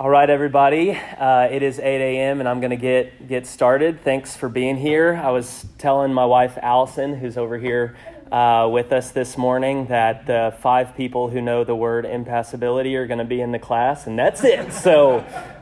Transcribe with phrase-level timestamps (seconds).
[0.00, 0.92] All right, everybody.
[0.92, 2.38] Uh, it is 8 a.m.
[2.38, 4.00] and I'm going to get get started.
[4.00, 5.20] Thanks for being here.
[5.20, 7.96] I was telling my wife Allison, who's over here
[8.30, 13.08] uh, with us this morning, that the five people who know the word impassibility are
[13.08, 14.72] going to be in the class, and that's it.
[14.72, 15.18] So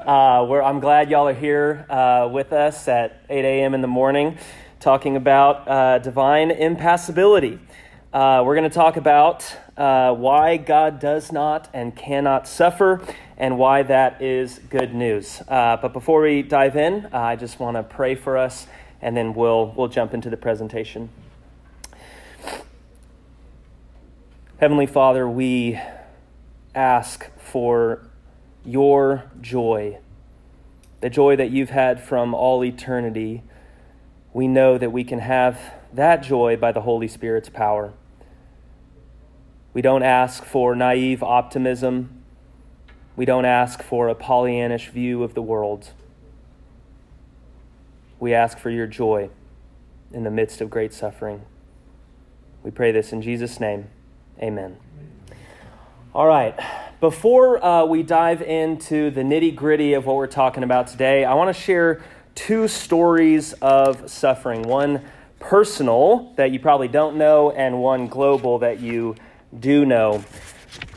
[0.07, 3.73] uh, I'm glad y'all are here uh, with us at 8 a.m.
[3.73, 4.37] in the morning,
[4.81, 7.59] talking about uh, divine impassibility.
[8.13, 9.45] Uh, we're going to talk about
[9.77, 13.01] why God does not and cannot suffer
[13.39, 15.43] and why that is good news.
[15.47, 18.67] Uh, but before we dive in, uh, I just want to pray for us,
[19.03, 21.11] and then we'll, we'll jump into the presentation.
[24.59, 25.79] Heavenly Father, we
[26.75, 28.09] ask for
[28.65, 29.99] your joy,
[31.01, 33.43] the joy that you've had from all eternity.
[34.33, 35.61] We know that we can have
[35.93, 37.93] that joy by the Holy Spirit's power.
[39.75, 42.16] We don't ask for naive optimism
[43.17, 45.91] we don't ask for a Pollyannish view of the world.
[48.21, 49.31] We ask for your joy
[50.13, 51.43] in the midst of great suffering.
[52.63, 53.89] We pray this in Jesus' name.
[54.39, 54.77] Amen.
[56.15, 56.55] All right.
[57.01, 61.35] Before uh, we dive into the nitty gritty of what we're talking about today, I
[61.35, 62.03] want to share
[62.35, 65.03] two stories of suffering one
[65.39, 69.15] personal that you probably don't know, and one global that you
[69.59, 70.25] do know.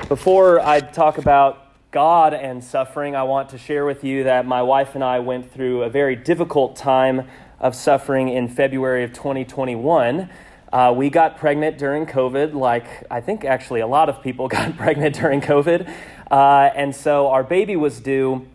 [0.08, 4.62] Before I talk about God and suffering, I want to share with you that my
[4.62, 7.28] wife and I went through a very difficult time
[7.60, 10.30] of suffering in February of 2021.
[10.72, 14.78] Uh, we got pregnant during COVID, like I think actually a lot of people got
[14.78, 15.92] pregnant during COVID.
[16.30, 18.48] Uh, and so our baby was due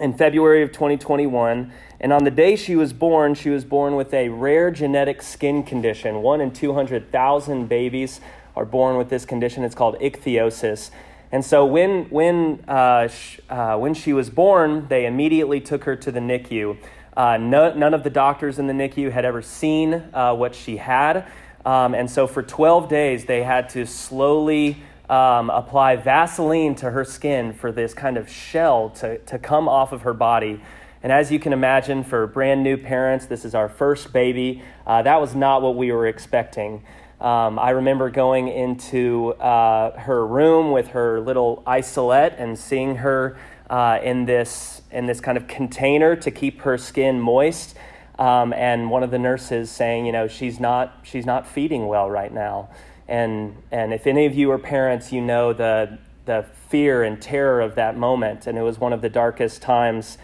[0.00, 1.72] in February of 2021.
[1.98, 5.64] And on the day she was born, she was born with a rare genetic skin
[5.64, 6.22] condition.
[6.22, 8.20] One in 200,000 babies
[8.54, 9.64] are born with this condition.
[9.64, 10.92] It's called ichthyosis.
[11.36, 15.94] And so when, when, uh, sh- uh, when she was born, they immediately took her
[15.94, 16.78] to the NICU.
[17.14, 20.78] Uh, no, none of the doctors in the NICU had ever seen uh, what she
[20.78, 21.26] had.
[21.66, 24.78] Um, and so for 12 days, they had to slowly
[25.10, 29.92] um, apply Vaseline to her skin for this kind of shell to, to come off
[29.92, 30.62] of her body.
[31.02, 34.62] And as you can imagine, for brand new parents, this is our first baby.
[34.86, 36.82] Uh, that was not what we were expecting.
[37.20, 43.38] Um, I remember going into uh, her room with her little isolette and seeing her
[43.70, 47.76] uh, in this in this kind of container to keep her skin moist.
[48.18, 52.10] Um, and one of the nurses saying, you know, she's not she's not feeding well
[52.10, 52.68] right now.
[53.08, 57.60] And and if any of you are parents, you know the the fear and terror
[57.60, 58.46] of that moment.
[58.46, 60.18] And it was one of the darkest times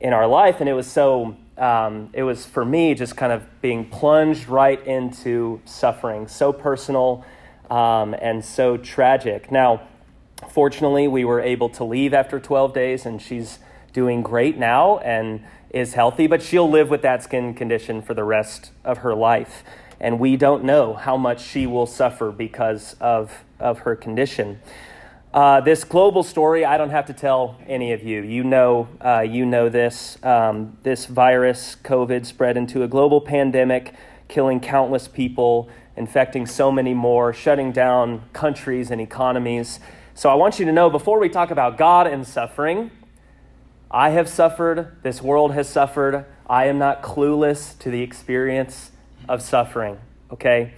[0.00, 0.60] in our life.
[0.60, 4.84] And it was so um, it was for me just kind of being plunged right
[4.86, 7.24] into suffering, so personal
[7.70, 9.50] um, and so tragic.
[9.50, 9.82] Now,
[10.50, 13.58] fortunately, we were able to leave after 12 days, and she's
[13.92, 18.24] doing great now and is healthy, but she'll live with that skin condition for the
[18.24, 19.64] rest of her life.
[19.98, 24.60] And we don't know how much she will suffer because of, of her condition.
[25.36, 28.22] Uh, this global story, I don't have to tell any of you.
[28.22, 30.16] You know, uh, you know this.
[30.22, 33.92] Um, this virus, COVID, spread into a global pandemic,
[34.28, 39.78] killing countless people, infecting so many more, shutting down countries and economies.
[40.14, 42.90] So I want you to know before we talk about God and suffering,
[43.90, 46.24] I have suffered, this world has suffered.
[46.48, 48.90] I am not clueless to the experience
[49.28, 49.98] of suffering,
[50.32, 50.72] okay?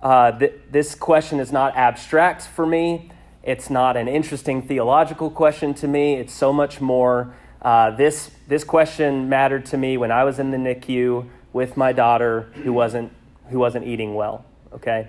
[0.00, 3.10] Uh, th- this question is not abstract for me.
[3.46, 6.14] It's not an interesting theological question to me.
[6.14, 7.32] It's so much more.
[7.62, 11.92] Uh, this, this question mattered to me when I was in the NICU with my
[11.92, 13.12] daughter who wasn't,
[13.50, 14.44] who wasn't eating well.
[14.72, 15.06] Okay?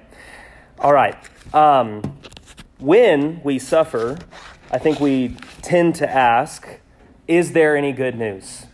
[0.78, 1.18] All right.
[1.52, 2.04] Um,
[2.78, 4.20] when we suffer,
[4.70, 6.68] I think we tend to ask,
[7.28, 8.68] is there any good news?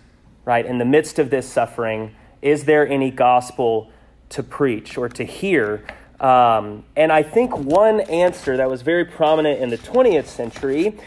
[0.43, 0.65] Right?
[0.65, 3.89] In the midst of this suffering, is there any gospel
[4.27, 5.85] to preach or to hear?
[6.19, 10.97] Um, and I think one answer that was very prominent in the 20th century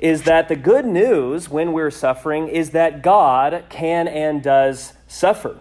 [0.00, 5.58] is that the good news when we're suffering is that God can and does suffer.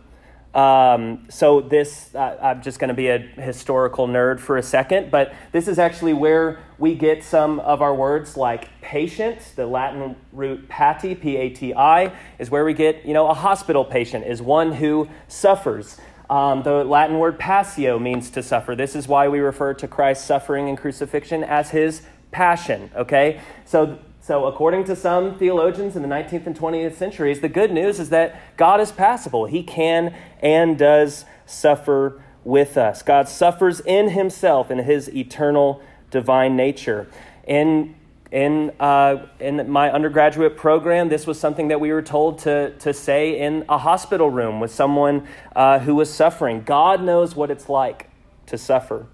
[0.53, 5.09] Um, so, this, uh, I'm just going to be a historical nerd for a second,
[5.09, 10.17] but this is actually where we get some of our words like patient, the Latin
[10.33, 14.25] root pati, P A T I, is where we get, you know, a hospital patient
[14.25, 15.97] is one who suffers.
[16.31, 18.73] Um, the Latin word passio means to suffer.
[18.73, 23.41] This is why we refer to Christ's suffering and crucifixion as his passion, okay?
[23.65, 27.99] So, so according to some theologians in the 19th and 20th centuries, the good news
[27.99, 29.45] is that God is passible.
[29.45, 33.03] He can and does suffer with us.
[33.03, 35.81] God suffers in himself in his eternal
[36.11, 37.09] divine nature.
[37.45, 37.93] In
[38.31, 42.93] in, uh, in my undergraduate program, this was something that we were told to, to
[42.93, 46.63] say in a hospital room with someone uh, who was suffering.
[46.63, 48.09] God knows what it's like
[48.45, 49.07] to suffer.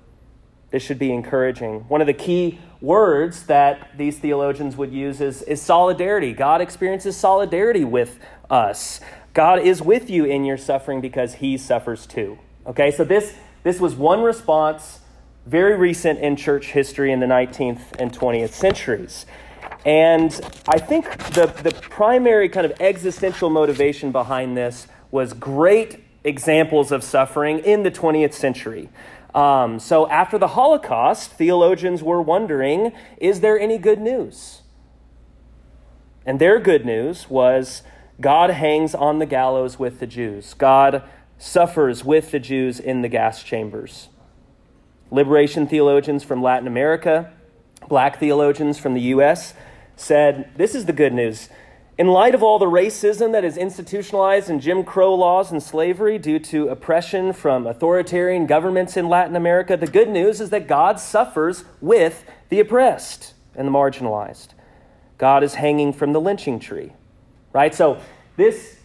[0.70, 1.82] This should be encouraging.
[1.88, 6.34] One of the key words that these theologians would use is, is solidarity.
[6.34, 8.20] God experiences solidarity with
[8.50, 9.00] us.
[9.34, 12.38] God is with you in your suffering because he suffers too.
[12.68, 13.34] Okay, so this,
[13.64, 15.00] this was one response,
[15.48, 19.26] very recent in church history in the 19th and 20th centuries.
[19.86, 20.34] And
[20.68, 27.02] I think the, the primary kind of existential motivation behind this was great examples of
[27.02, 28.90] suffering in the 20th century.
[29.34, 34.64] Um, so after the Holocaust, theologians were wondering is there any good news?
[36.26, 37.84] And their good news was
[38.20, 40.54] God hangs on the gallows with the Jews.
[40.54, 41.04] God
[41.38, 44.10] suffers with the Jews in the gas chambers.
[45.12, 47.32] Liberation theologians from Latin America,
[47.88, 49.54] black theologians from the U.S.,
[49.96, 51.50] said this is the good news.
[51.98, 56.20] In light of all the racism that is institutionalized in Jim Crow laws and slavery
[56.20, 61.00] due to oppression from authoritarian governments in Latin America, the good news is that God
[61.00, 64.50] suffers with the oppressed and the marginalized.
[65.18, 66.94] God is hanging from the lynching tree.
[67.52, 67.74] Right?
[67.74, 68.00] So
[68.36, 68.78] this,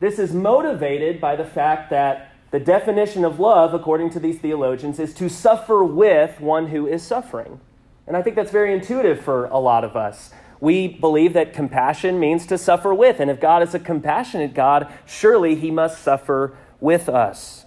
[0.00, 5.00] this is motivated by the fact that the definition of love, according to these theologians,
[5.00, 7.58] is to suffer with one who is suffering.
[8.06, 10.30] And I think that's very intuitive for a lot of us
[10.60, 13.18] we believe that compassion means to suffer with.
[13.18, 17.66] And if God is a compassionate God, surely he must suffer with us.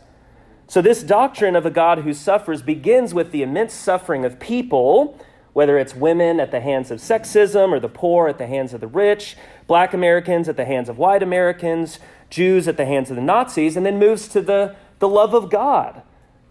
[0.67, 5.19] So, this doctrine of a God who suffers begins with the immense suffering of people,
[5.53, 8.81] whether it's women at the hands of sexism or the poor at the hands of
[8.81, 9.35] the rich,
[9.67, 13.77] black Americans at the hands of white Americans, Jews at the hands of the Nazis,
[13.77, 16.01] and then moves to the, the love of God.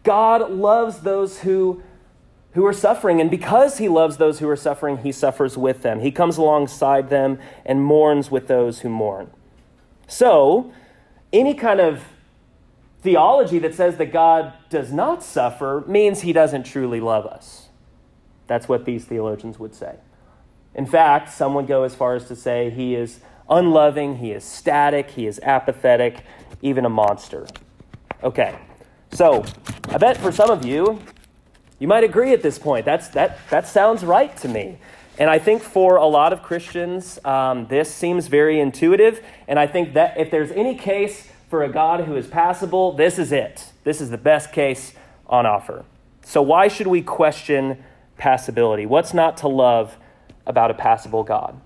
[0.02, 1.82] God loves those who
[2.56, 3.20] who are suffering.
[3.20, 6.00] And because he loves those who are suffering, he suffers with them.
[6.00, 9.30] He comes alongside them and mourns with those who mourn.
[10.08, 10.72] So,
[11.34, 12.02] any kind of
[13.02, 17.68] theology that says that God does not suffer means he doesn't truly love us.
[18.46, 19.96] That's what these theologians would say.
[20.74, 24.44] In fact, some would go as far as to say he is unloving, he is
[24.44, 26.24] static, he is apathetic,
[26.62, 27.46] even a monster.
[28.22, 28.58] Okay,
[29.12, 29.44] so
[29.88, 31.00] I bet for some of you,
[31.78, 32.84] you might agree at this point.
[32.84, 34.78] That's, that, that sounds right to me.
[35.18, 39.22] And I think for a lot of Christians, um, this seems very intuitive.
[39.48, 43.18] And I think that if there's any case for a God who is passible, this
[43.18, 43.72] is it.
[43.84, 44.92] This is the best case
[45.26, 45.84] on offer.
[46.22, 47.82] So, why should we question
[48.18, 48.84] passibility?
[48.84, 49.96] What's not to love
[50.46, 51.60] about a passible God?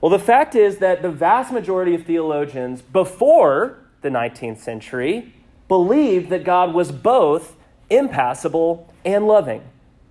[0.00, 5.34] Well, the fact is that the vast majority of theologians before the 19th century
[5.68, 7.56] believed that God was both
[7.90, 9.62] impassible and loving.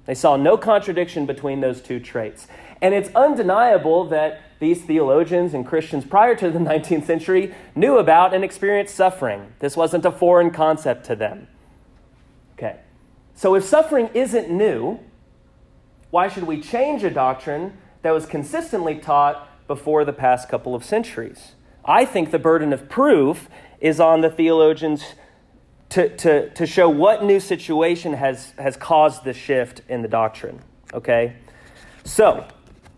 [0.06, 2.48] They saw no contradiction between those two traits.
[2.82, 8.34] And it's undeniable that these theologians and Christians prior to the 19th century knew about
[8.34, 9.54] and experienced suffering.
[9.60, 11.48] This wasn't a foreign concept to them.
[12.54, 12.78] Okay.
[13.34, 15.00] So if suffering isn't new,
[16.12, 20.83] why should we change a doctrine that was consistently taught before the past couple of
[20.83, 21.54] centuries?
[21.86, 23.48] I think the burden of proof
[23.80, 25.06] is on the theologians
[25.92, 30.60] to, to, to show what new situation has, has caused the shift in the doctrine.
[30.94, 31.36] Okay?
[32.04, 32.45] So,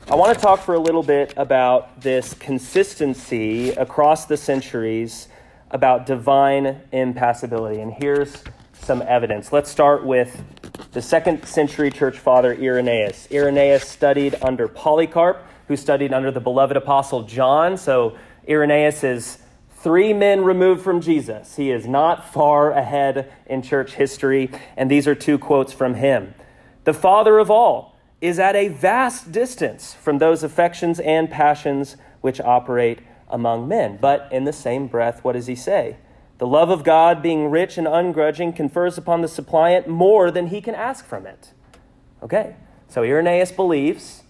[0.10, 5.28] I want to talk for a little bit about this consistency across the centuries
[5.70, 7.80] about divine impassibility.
[7.80, 9.54] And here's some evidence.
[9.54, 10.44] Let's start with
[10.92, 13.28] the second century church father Irenaeus.
[13.32, 17.78] Irenaeus studied under Polycarp, who studied under the beloved apostle John.
[17.78, 19.38] So Irenaeus is
[19.78, 21.56] three men removed from Jesus.
[21.56, 26.36] He is not far ahead in church history, and these are two quotes from him.
[26.84, 32.42] The Father of all is at a vast distance from those affections and passions which
[32.42, 33.00] operate
[33.30, 33.98] among men.
[34.00, 35.96] But in the same breath, what does he say?
[36.38, 40.60] The love of God, being rich and ungrudging, confers upon the suppliant more than he
[40.60, 41.54] can ask from it.
[42.22, 42.58] Okay,
[42.90, 44.24] so Irenaeus believes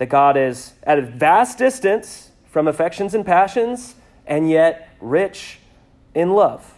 [0.00, 5.58] that God is at a vast distance from affections and passions and yet rich
[6.14, 6.72] in love.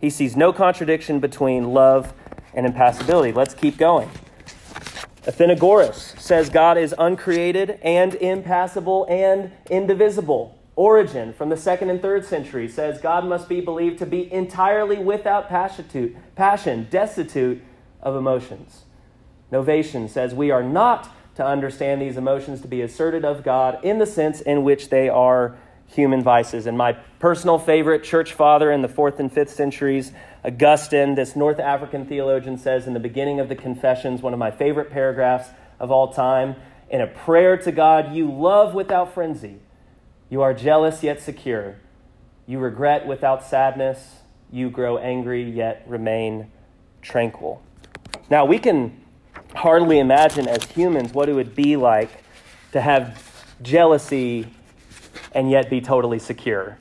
[0.00, 2.12] He sees no contradiction between love
[2.52, 3.30] and impassibility.
[3.30, 4.10] Let's keep going.
[5.22, 10.58] Athenagoras says God is uncreated and impassible and indivisible.
[10.74, 14.98] Origen from the second and third century says God must be believed to be entirely
[14.98, 17.62] without passion, destitute
[18.02, 18.84] of emotions.
[19.52, 23.98] Novatian says we are not to understand these emotions to be asserted of God in
[23.98, 26.66] the sense in which they are human vices.
[26.66, 30.10] And my personal favorite church father in the fourth and fifth centuries,
[30.44, 34.50] Augustine, this North African theologian, says in the beginning of the Confessions, one of my
[34.50, 36.56] favorite paragraphs of all time
[36.90, 38.12] in a prayer to God.
[38.12, 39.60] You love without frenzy.
[40.28, 41.76] You are jealous yet secure.
[42.48, 44.22] You regret without sadness.
[44.50, 46.50] You grow angry yet remain
[47.00, 47.62] tranquil.
[48.28, 49.04] Now, we can
[49.54, 52.10] hardly imagine as humans what it would be like
[52.72, 53.22] to have
[53.62, 54.46] jealousy
[55.32, 56.78] and yet be totally secure.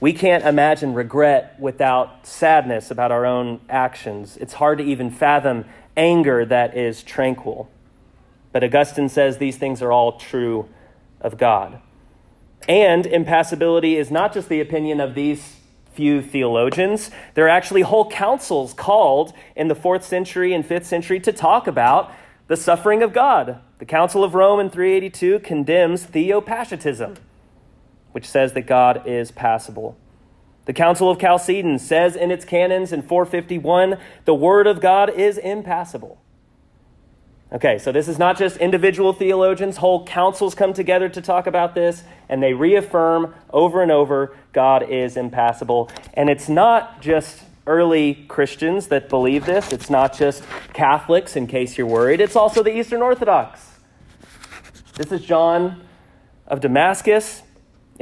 [0.00, 4.36] We can't imagine regret without sadness about our own actions.
[4.36, 5.64] It's hard to even fathom
[5.96, 7.70] anger that is tranquil.
[8.50, 10.68] But Augustine says these things are all true
[11.20, 11.80] of God.
[12.68, 15.56] And impassibility is not just the opinion of these
[15.94, 17.10] few theologians.
[17.34, 21.66] There are actually whole councils called in the fourth century and fifth century to talk
[21.66, 22.12] about
[22.48, 23.60] the suffering of God.
[23.78, 27.16] The Council of Rome in 382 condemns theopaschitism
[28.12, 29.98] which says that God is passible.
[30.66, 35.38] The Council of Chalcedon says in its canons in 451 the Word of God is
[35.38, 36.21] impassible.
[37.52, 41.74] Okay, so this is not just individual theologians, whole councils come together to talk about
[41.74, 45.90] this, and they reaffirm over and over God is impassible.
[46.14, 51.76] And it's not just early Christians that believe this, it's not just Catholics, in case
[51.76, 53.72] you're worried, it's also the Eastern Orthodox.
[54.94, 55.82] This is John
[56.46, 57.42] of Damascus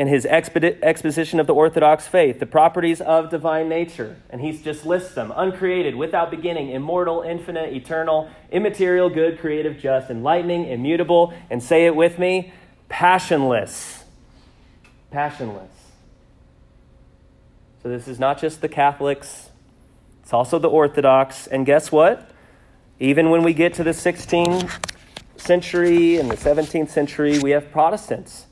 [0.00, 4.16] in his exposition of the Orthodox faith, the properties of divine nature.
[4.30, 10.08] And he just lists them uncreated, without beginning, immortal, infinite, eternal, immaterial, good, creative, just,
[10.08, 12.50] enlightening, immutable, and say it with me
[12.88, 14.04] passionless.
[15.10, 15.70] Passionless.
[17.82, 19.50] So this is not just the Catholics,
[20.22, 21.46] it's also the Orthodox.
[21.46, 22.30] And guess what?
[22.98, 24.82] Even when we get to the 16th
[25.36, 28.46] century and the 17th century, we have Protestants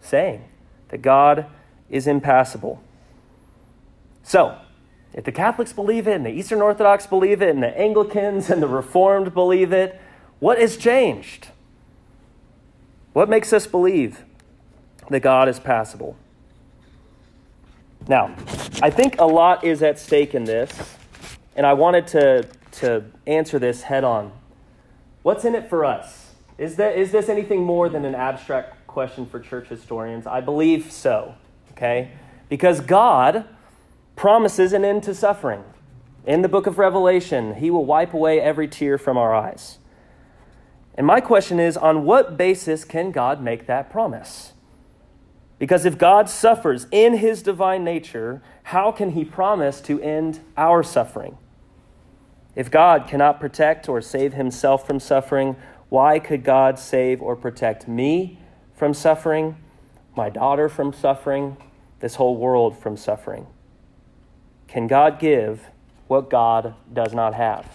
[0.00, 0.42] saying,
[0.88, 1.46] that God
[1.90, 2.82] is impassible.
[4.22, 4.58] So,
[5.14, 8.62] if the Catholics believe it, and the Eastern Orthodox believe it, and the Anglicans and
[8.62, 10.00] the Reformed believe it,
[10.38, 11.48] what has changed?
[13.12, 14.24] What makes us believe
[15.08, 16.16] that God is passible?
[18.06, 18.34] Now,
[18.80, 20.70] I think a lot is at stake in this,
[21.56, 24.32] and I wanted to, to answer this head on.
[25.22, 26.34] What's in it for us?
[26.58, 30.26] Is, that, is this anything more than an abstract question for church historians?
[30.26, 31.36] I believe so,
[31.72, 32.10] okay?
[32.48, 33.44] Because God
[34.16, 35.62] promises an end to suffering.
[36.26, 39.78] In the book of Revelation, He will wipe away every tear from our eyes.
[40.96, 44.52] And my question is on what basis can God make that promise?
[45.58, 50.82] Because if God suffers in His divine nature, how can He promise to end our
[50.82, 51.38] suffering?
[52.56, 55.54] If God cannot protect or save Himself from suffering,
[55.88, 58.37] why could God save or protect me
[58.78, 59.56] from suffering,
[60.16, 61.56] my daughter from suffering,
[62.00, 63.46] this whole world from suffering?
[64.68, 65.60] Can God give
[66.06, 67.66] what God does not have?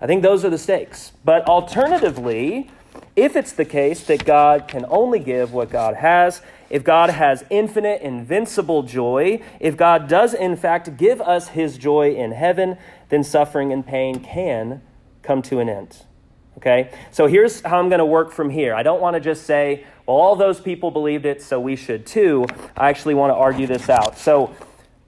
[0.00, 1.12] I think those are the stakes.
[1.24, 2.70] But alternatively,
[3.14, 7.44] if it's the case that God can only give what God has, if God has
[7.50, 12.76] infinite, invincible joy, if God does in fact give us his joy in heaven,
[13.08, 14.82] then suffering and pain can
[15.22, 16.04] come to an end.
[16.58, 16.90] Okay?
[17.10, 18.74] So here's how I'm going to work from here.
[18.74, 22.46] I don't want to just say, all those people believed it, so we should too.
[22.74, 24.16] I actually want to argue this out.
[24.16, 24.54] So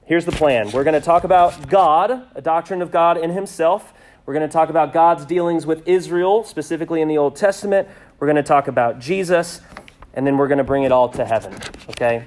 [0.05, 3.95] here's the plan we're going to talk about God, a doctrine of God in Himself.
[4.27, 7.89] We're going to talk about God's dealings with Israel, specifically in the Old Testament.
[8.19, 9.63] We're going to talk about Jesus,
[10.13, 11.55] and then we're going to bring it all to heaven.
[11.89, 12.27] Okay?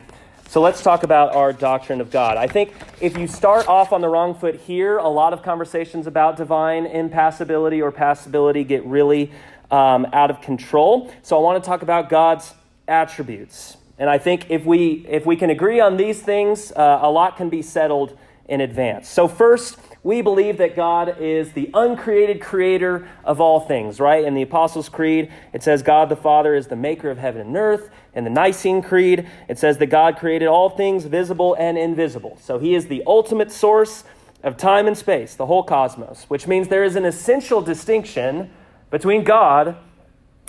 [0.50, 2.38] So let's talk about our doctrine of God.
[2.38, 6.08] I think if you start off on the wrong foot here, a lot of conversations
[6.08, 9.32] about divine impassibility or passibility get really
[9.70, 11.14] um, out of control.
[11.22, 12.52] So I want to talk about God's
[12.88, 13.78] attributes.
[13.98, 17.38] And I think if we, if we can agree on these things, uh, a lot
[17.38, 19.08] can be settled in advance.
[19.08, 24.26] So, first, we believe that God is the uncreated creator of all things, right?
[24.26, 27.56] In the Apostles' Creed, it says God the Father is the maker of heaven and
[27.56, 27.90] earth.
[28.14, 32.38] In the Nicene Creed, it says that God created all things visible and invisible.
[32.42, 34.04] So, He is the ultimate source
[34.44, 38.52] of time and space, the whole cosmos, which means there is an essential distinction
[38.92, 39.78] between God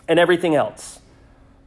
[0.08, 1.00] and everything else.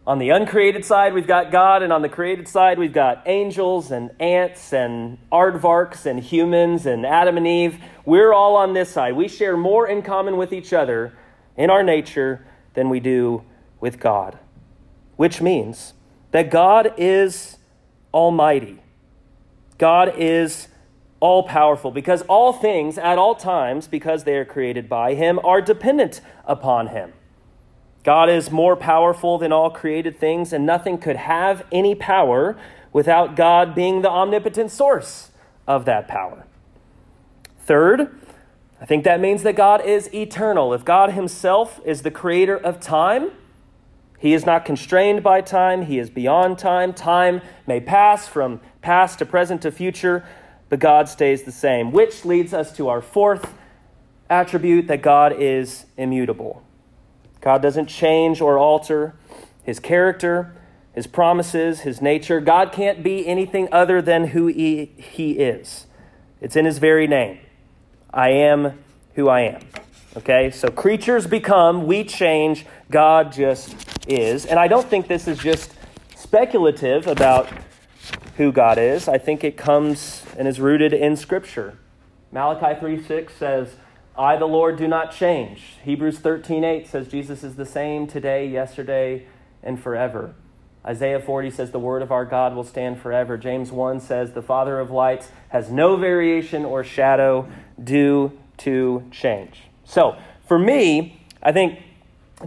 [0.07, 3.91] On the uncreated side, we've got God, and on the created side, we've got angels
[3.91, 7.77] and ants and aardvarks and humans and Adam and Eve.
[8.05, 9.17] We're all on this side.
[9.17, 11.11] We share more in common with each other
[11.57, 13.43] in our nature than we do
[13.81, 14.39] with God,
[15.17, 15.93] which means
[16.31, 17.57] that God is
[18.13, 18.81] almighty.
[19.77, 20.69] God is
[21.19, 25.59] all powerful because all things at all times, because they are created by Him, are
[25.59, 27.11] dependent upon Him.
[28.07, 32.57] God is more powerful than all created things, and nothing could have any power
[32.93, 35.31] without God being the omnipotent source
[35.67, 36.45] of that power.
[37.59, 38.17] Third,
[38.79, 40.73] I think that means that God is eternal.
[40.73, 43.31] If God Himself is the creator of time,
[44.17, 46.93] He is not constrained by time, he is beyond time.
[46.93, 50.25] Time may pass from past to present to future,
[50.69, 53.53] but God stays the same, which leads us to our fourth
[54.29, 56.63] attribute that God is immutable.
[57.41, 59.15] God doesn't change or alter
[59.63, 60.55] his character,
[60.93, 62.39] his promises, his nature.
[62.39, 65.87] God can't be anything other than who he, he is.
[66.39, 67.39] It's in his very name.
[68.13, 68.79] I am
[69.15, 69.61] who I am.
[70.15, 70.51] Okay?
[70.51, 73.75] So creatures become, we change, God just
[74.07, 74.45] is.
[74.45, 75.73] And I don't think this is just
[76.15, 77.49] speculative about
[78.37, 79.07] who God is.
[79.07, 81.77] I think it comes and is rooted in Scripture.
[82.31, 83.75] Malachi 3 6 says,
[84.17, 85.61] I, the Lord, do not change.
[85.83, 89.27] Hebrews 13 8 says, Jesus is the same today, yesterday,
[89.61, 90.33] and forever.
[90.85, 93.37] Isaiah 40 says, The word of our God will stand forever.
[93.37, 97.47] James 1 says, The Father of lights has no variation or shadow
[97.83, 99.63] due to change.
[99.83, 101.79] So, for me, I think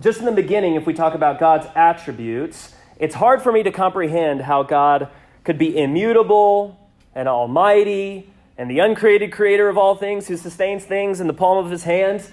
[0.00, 3.70] just in the beginning, if we talk about God's attributes, it's hard for me to
[3.70, 5.08] comprehend how God
[5.44, 6.78] could be immutable
[7.14, 11.64] and almighty and the uncreated creator of all things who sustains things in the palm
[11.64, 12.30] of his hands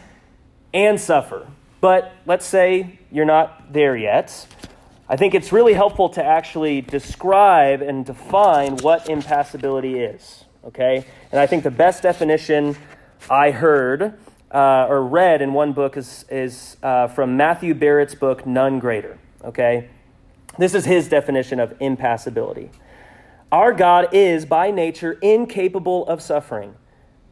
[0.74, 1.48] and suffer.
[1.80, 4.48] But let's say you're not there yet.
[5.10, 10.44] I think it's really helpful to actually describe and define what impassibility is.
[10.66, 11.06] Okay?
[11.32, 12.76] And I think the best definition
[13.30, 14.18] I heard
[14.52, 19.18] uh, or read in one book is, is uh, from Matthew Barrett's book, None Greater.
[19.44, 19.90] Okay?
[20.58, 22.72] This is his definition of impassibility.
[23.52, 26.76] Our God is, by nature, incapable of suffering.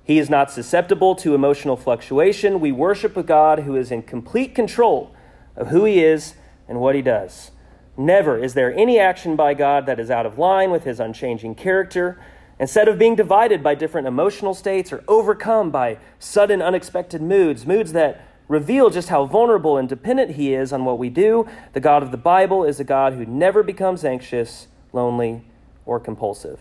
[0.05, 2.61] He is not susceptible to emotional fluctuation.
[2.61, 5.13] We worship a God who is in complete control
[5.57, 6.35] of who he is
[6.69, 7.51] and what he does.
[7.97, 11.55] Never is there any action by God that is out of line with his unchanging
[11.55, 12.21] character.
[12.59, 17.91] Instead of being divided by different emotional states or overcome by sudden unexpected moods, moods
[17.91, 22.03] that reveal just how vulnerable and dependent he is on what we do, the God
[22.03, 25.43] of the Bible is a God who never becomes anxious, lonely,
[25.85, 26.59] or compulsive.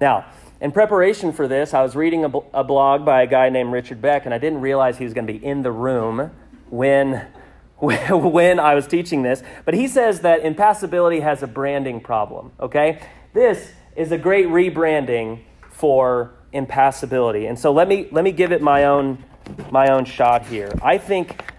[0.00, 0.26] Now,
[0.60, 4.00] in preparation for this, I was reading a, a blog by a guy named Richard
[4.00, 6.30] Beck, and I didn't realize he was going to be in the room
[6.70, 7.26] when
[7.78, 13.02] when I was teaching this, but he says that impassibility has a branding problem, okay?
[13.34, 17.46] This is a great rebranding for impassibility.
[17.46, 19.22] And so let me let me give it my own
[19.70, 20.72] my own shot here.
[20.82, 21.52] I think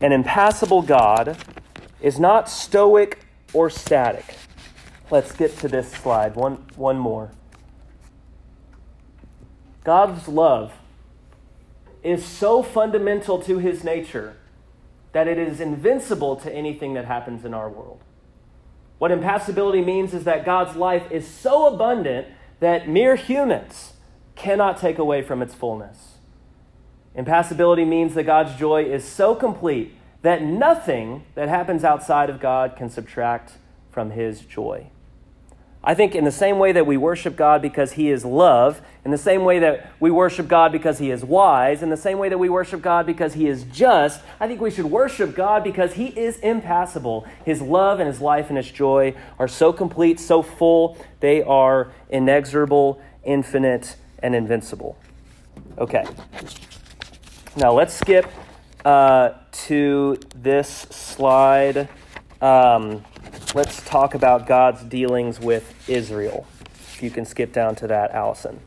[0.00, 1.36] an impassible God
[2.00, 4.34] is not stoic or static.
[5.12, 6.36] Let's get to this slide.
[6.36, 7.32] One one more.
[9.84, 10.72] God's love
[12.02, 14.36] is so fundamental to his nature
[15.12, 18.00] that it is invincible to anything that happens in our world.
[18.96, 22.28] What impassibility means is that God's life is so abundant
[22.60, 23.92] that mere humans
[24.34, 26.16] cannot take away from its fullness.
[27.14, 32.76] Impassibility means that God's joy is so complete that nothing that happens outside of God
[32.76, 33.58] can subtract
[33.90, 34.86] from his joy.
[35.84, 39.10] I think in the same way that we worship God because He is love, in
[39.10, 42.28] the same way that we worship God because He is wise, in the same way
[42.28, 45.94] that we worship God because He is just, I think we should worship God because
[45.94, 47.26] He is impassible.
[47.44, 51.90] His love and His life and His joy are so complete, so full, they are
[52.10, 54.96] inexorable, infinite, and invincible.
[55.78, 56.04] Okay.
[57.56, 58.26] Now let's skip
[58.84, 59.30] uh,
[59.66, 61.88] to this slide.
[62.40, 63.04] Um,
[63.54, 66.46] let's talk about God's dealings with Israel.
[66.94, 68.60] If you can skip down to that, Allison.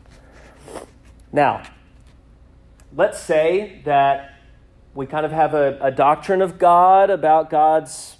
[1.32, 1.64] Now,
[2.96, 4.36] let's say that
[4.94, 8.18] we kind of have a, a doctrine of God about God's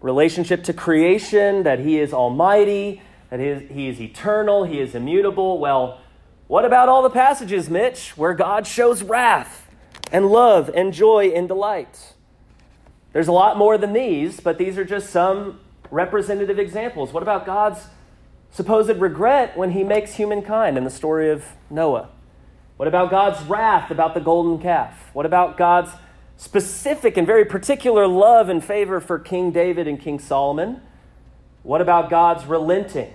[0.00, 4.94] relationship to creation, that He is almighty, that he is, he is eternal, He is
[4.94, 5.58] immutable.
[5.58, 6.00] Well,
[6.46, 9.68] what about all the passages, Mitch, where God shows wrath
[10.10, 12.14] and love and joy and delight?
[13.12, 15.60] There's a lot more than these, but these are just some
[15.90, 17.12] representative examples.
[17.12, 17.86] What about God's
[18.50, 22.10] supposed regret when he makes humankind in the story of Noah?
[22.76, 25.10] What about God's wrath about the golden calf?
[25.12, 25.90] What about God's
[26.36, 30.82] specific and very particular love and favor for King David and King Solomon?
[31.62, 33.12] What about God's relenting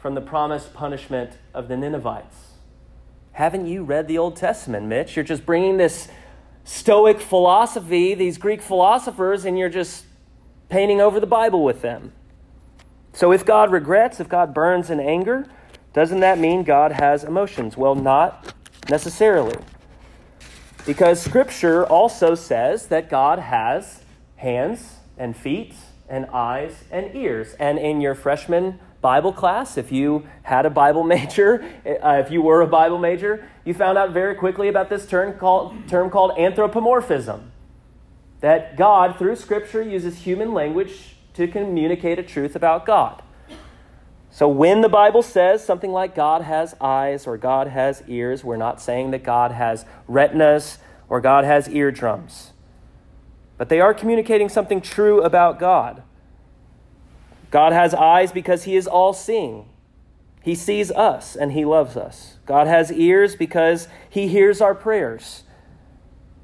[0.00, 2.36] from the promised punishment of the Ninevites?
[3.32, 5.16] Haven't you read the Old Testament, Mitch?
[5.16, 6.08] You're just bringing this
[6.64, 10.04] Stoic philosophy, these Greek philosophers, and you're just
[10.70, 12.12] painting over the Bible with them.
[13.12, 15.46] So if God regrets, if God burns in anger,
[15.92, 17.76] doesn't that mean God has emotions?
[17.76, 18.54] Well, not
[18.88, 19.56] necessarily.
[20.86, 24.02] Because Scripture also says that God has
[24.36, 25.74] hands and feet
[26.08, 27.54] and eyes and ears.
[27.58, 32.42] And in your freshman Bible class, if you had a Bible major, uh, if you
[32.42, 36.38] were a Bible major, you found out very quickly about this term called, term called
[36.38, 37.50] anthropomorphism.
[38.40, 43.22] That God, through Scripture, uses human language to communicate a truth about God.
[44.30, 48.56] So when the Bible says something like God has eyes or God has ears, we're
[48.56, 52.52] not saying that God has retinas or God has eardrums.
[53.58, 56.02] But they are communicating something true about God.
[57.50, 59.68] God has eyes because he is all seeing.
[60.42, 62.36] He sees us and he loves us.
[62.46, 65.42] God has ears because he hears our prayers,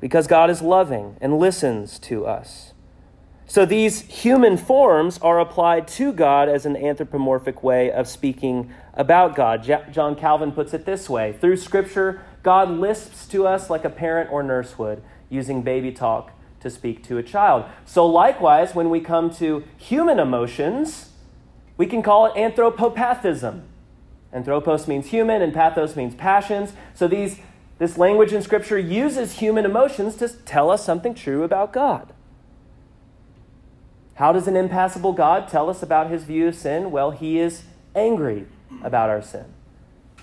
[0.01, 2.73] because God is loving and listens to us.
[3.49, 9.37] So these human forms are applied to God as an anthropomorphic way of speaking about
[9.37, 9.63] God.
[9.93, 14.31] John Calvin puts it this way Through Scripture, God lisps to us like a parent
[14.33, 17.65] or nurse would, using baby talk to speak to a child.
[17.85, 21.11] So, likewise, when we come to human emotions,
[21.77, 23.63] we can call it anthropopathism.
[24.33, 26.73] Anthropos means human, and pathos means passions.
[26.95, 27.39] So, these,
[27.79, 32.13] this language in Scripture uses human emotions to tell us something true about God.
[34.15, 36.91] How does an impassible God tell us about his view of sin?
[36.91, 38.47] Well, he is angry
[38.83, 39.45] about our sin.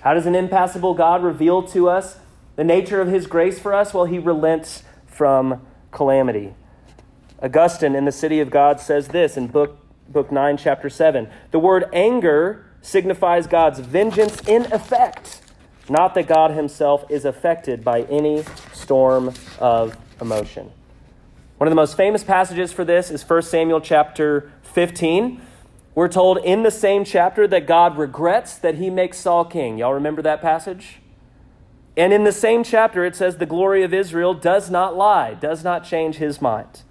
[0.01, 2.17] How does an impassible God reveal to us
[2.55, 3.93] the nature of his grace for us?
[3.93, 6.55] Well, he relents from calamity.
[7.41, 9.77] Augustine in the City of God says this in book,
[10.09, 11.29] book 9, chapter 7.
[11.51, 15.41] The word anger signifies God's vengeance in effect,
[15.89, 20.71] not that God himself is affected by any storm of emotion.
[21.57, 25.41] One of the most famous passages for this is 1 Samuel chapter 15.
[25.95, 29.77] We're told in the same chapter that God regrets that he makes Saul king.
[29.77, 30.99] Y'all remember that passage?
[31.95, 35.63] And in the same chapter, it says, The glory of Israel does not lie, does
[35.63, 36.81] not change his mind.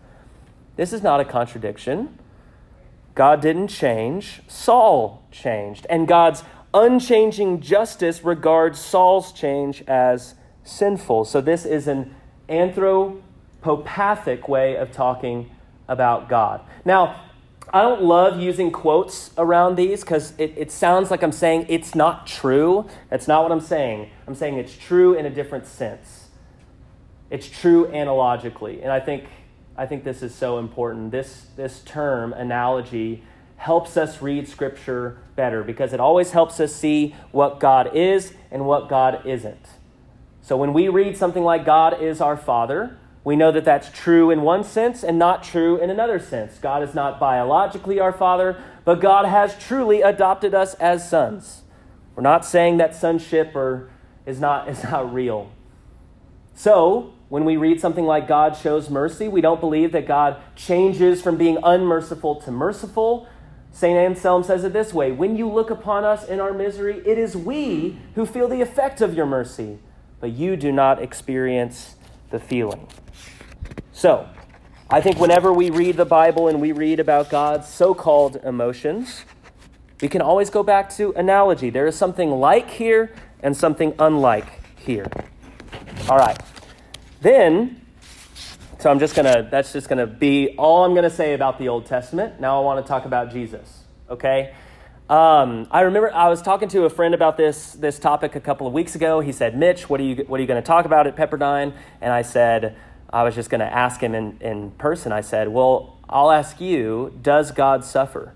[0.76, 2.18] This is not a contradiction.
[3.14, 5.86] God didn't change, Saul changed.
[5.90, 11.24] And God's unchanging justice regards Saul's change as sinful.
[11.24, 12.14] So this is an
[12.48, 15.50] anthropopathic way of talking
[15.88, 16.60] about God.
[16.84, 17.20] Now,
[17.72, 21.94] I don't love using quotes around these because it, it sounds like I'm saying it's
[21.94, 22.86] not true.
[23.08, 24.10] That's not what I'm saying.
[24.26, 26.28] I'm saying it's true in a different sense.
[27.30, 28.82] It's true analogically.
[28.82, 29.24] And I think,
[29.76, 31.12] I think this is so important.
[31.12, 33.22] This, this term, analogy,
[33.62, 38.66] helps us read Scripture better because it always helps us see what God is and
[38.66, 39.66] what God isn't.
[40.40, 44.32] So when we read something like God is our Father, we know that that's true
[44.32, 46.58] in one sense and not true in another sense.
[46.58, 51.62] God is not biologically our Father, but God has truly adopted us as sons.
[52.16, 53.90] We're not saying that sonship or
[54.26, 55.52] is not, is not real.
[56.52, 61.22] So, when we read something like God shows mercy, we don't believe that God changes
[61.22, 63.28] from being unmerciful to merciful.
[63.72, 63.96] St.
[63.96, 67.36] Anselm says it this way When you look upon us in our misery, it is
[67.36, 69.78] we who feel the effect of your mercy,
[70.20, 71.96] but you do not experience
[72.30, 72.86] the feeling.
[73.92, 74.28] So,
[74.90, 79.24] I think whenever we read the Bible and we read about God's so called emotions,
[80.02, 81.70] we can always go back to analogy.
[81.70, 85.06] There is something like here and something unlike here.
[86.08, 86.38] All right.
[87.20, 87.81] Then,
[88.82, 91.34] so I'm just going to, that's just going to be all I'm going to say
[91.34, 92.40] about the Old Testament.
[92.40, 94.56] Now I want to talk about Jesus, okay?
[95.08, 98.66] Um, I remember I was talking to a friend about this, this topic a couple
[98.66, 99.20] of weeks ago.
[99.20, 101.74] He said, Mitch, what are you, what are you going to talk about at Pepperdine?
[102.00, 102.76] And I said,
[103.08, 105.12] I was just going to ask him in, in person.
[105.12, 108.34] I said, Well, I'll ask you, does God suffer?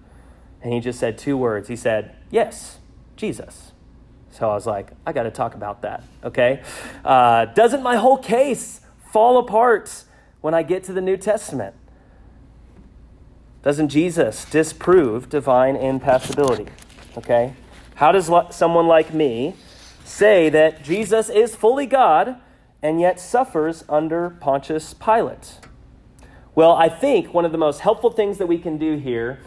[0.63, 1.67] And he just said two words.
[1.67, 2.79] He said, Yes,
[3.17, 3.73] Jesus.
[4.31, 6.63] So I was like, I got to talk about that, okay?
[7.05, 8.81] Uh, doesn't my whole case
[9.11, 10.05] fall apart
[10.41, 11.75] when I get to the New Testament?
[13.63, 16.67] Doesn't Jesus disprove divine impassibility?
[17.17, 17.55] Okay?
[17.97, 19.55] How does someone like me
[20.05, 22.37] say that Jesus is fully God
[22.83, 25.59] and yet suffers under Pontius Pilate?
[26.55, 29.41] Well, I think one of the most helpful things that we can do here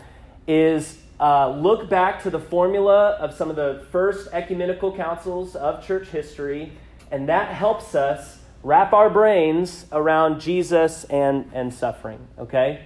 [0.47, 5.85] is uh, look back to the formula of some of the first ecumenical councils of
[5.85, 6.71] church history,
[7.11, 12.85] and that helps us wrap our brains around Jesus and, and suffering, okay?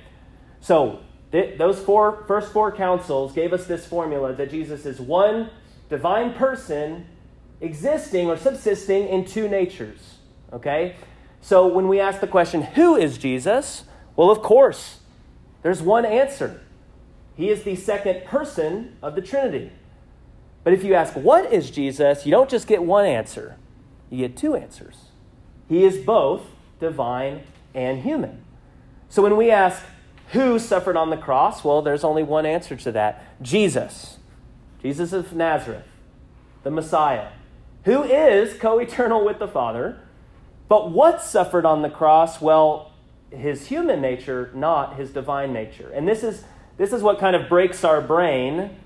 [0.61, 0.99] So,
[1.31, 5.49] th- those four, first four councils gave us this formula that Jesus is one
[5.89, 7.05] divine person
[7.61, 10.15] existing or subsisting in two natures.
[10.51, 10.95] Okay?
[11.41, 13.83] So when we ask the question, who is Jesus?
[14.15, 14.99] Well, of course,
[15.61, 16.61] there's one answer.
[17.35, 19.71] He is the second person of the Trinity.
[20.63, 22.25] But if you ask, what is Jesus?
[22.25, 23.57] You don't just get one answer,
[24.09, 24.95] you get two answers.
[25.73, 26.43] He is both
[26.79, 27.41] divine
[27.73, 28.43] and human.
[29.09, 29.83] So when we ask,
[30.27, 31.63] who suffered on the cross?
[31.63, 34.19] Well, there's only one answer to that Jesus.
[34.83, 35.87] Jesus of Nazareth,
[36.61, 37.29] the Messiah,
[37.85, 39.99] who is co eternal with the Father
[40.69, 42.39] but what suffered on the cross?
[42.39, 42.91] Well,
[43.31, 45.91] his human nature, not his divine nature.
[45.91, 46.43] And this is,
[46.77, 48.77] this is what kind of breaks our brain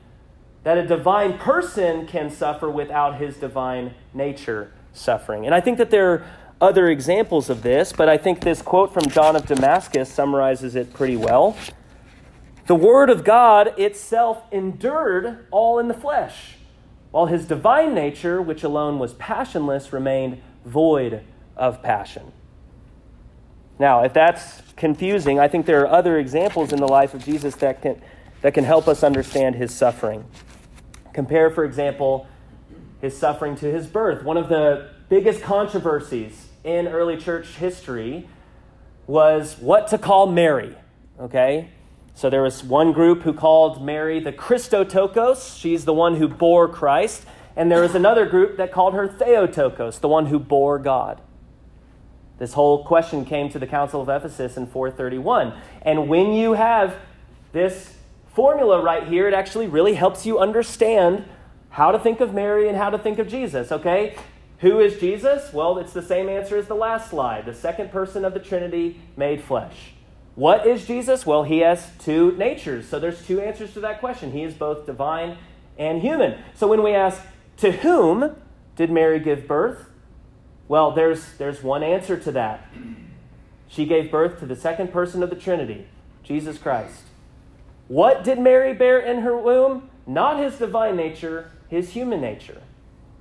[0.63, 5.45] that a divine person can suffer without his divine nature suffering.
[5.45, 6.26] And I think that there
[6.60, 10.93] other examples of this, but I think this quote from John of Damascus summarizes it
[10.93, 11.56] pretty well.
[12.65, 16.56] The Word of God itself endured all in the flesh,
[17.12, 21.24] while his divine nature, which alone was passionless, remained void
[21.56, 22.32] of passion.
[23.80, 27.56] Now, if that's confusing, I think there are other examples in the life of Jesus
[27.58, 28.02] that can,
[28.41, 30.26] that can help us understand his suffering.
[31.13, 32.28] Compare, for example,
[33.00, 34.24] his suffering to his birth.
[34.24, 38.27] One of the biggest controversies in early church history
[39.08, 40.75] was what to call Mary.
[41.19, 41.69] Okay?
[42.13, 45.58] So there was one group who called Mary the Christotokos.
[45.58, 47.25] She's the one who bore Christ.
[47.56, 51.21] And there was another group that called her Theotokos, the one who bore God.
[52.38, 55.53] This whole question came to the Council of Ephesus in 431.
[55.82, 56.97] And when you have
[57.53, 57.95] this
[58.36, 61.25] formula right here, it actually really helps you understand
[61.69, 64.15] how to think of Mary and how to think of Jesus, okay?
[64.60, 65.54] Who is Jesus?
[65.54, 69.00] Well, it's the same answer as the last slide the second person of the Trinity
[69.15, 69.93] made flesh.
[70.36, 71.26] What is Jesus?
[71.26, 72.88] Well, he has two natures.
[72.88, 74.32] So there's two answers to that question.
[74.32, 75.38] He is both divine
[75.78, 76.39] and human.
[76.56, 77.22] So when we ask,
[77.58, 78.36] to whom
[78.76, 79.89] did Mary give birth?
[80.67, 82.67] Well, there's, there's one answer to that.
[83.67, 85.88] She gave birth to the second person of the Trinity,
[86.24, 87.02] Jesus Christ.
[87.88, 89.89] What did Mary bear in her womb?
[90.06, 92.62] Not his divine nature, his human nature.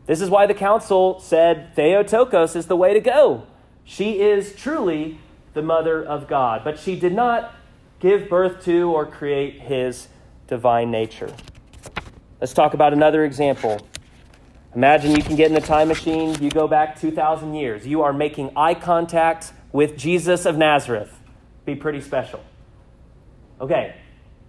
[0.07, 3.47] This is why the council said Theotokos is the way to go.
[3.85, 5.19] She is truly
[5.55, 7.55] the mother of God, but she did not
[8.01, 10.09] give birth to or create his
[10.47, 11.33] divine nature.
[12.41, 13.81] Let's talk about another example
[14.77, 17.87] Imagine you can get in a time machine, you go back 2,000 years.
[17.87, 21.19] You are making eye contact with Jesus of Nazareth.
[21.65, 22.45] Be pretty special.
[23.59, 23.97] Okay,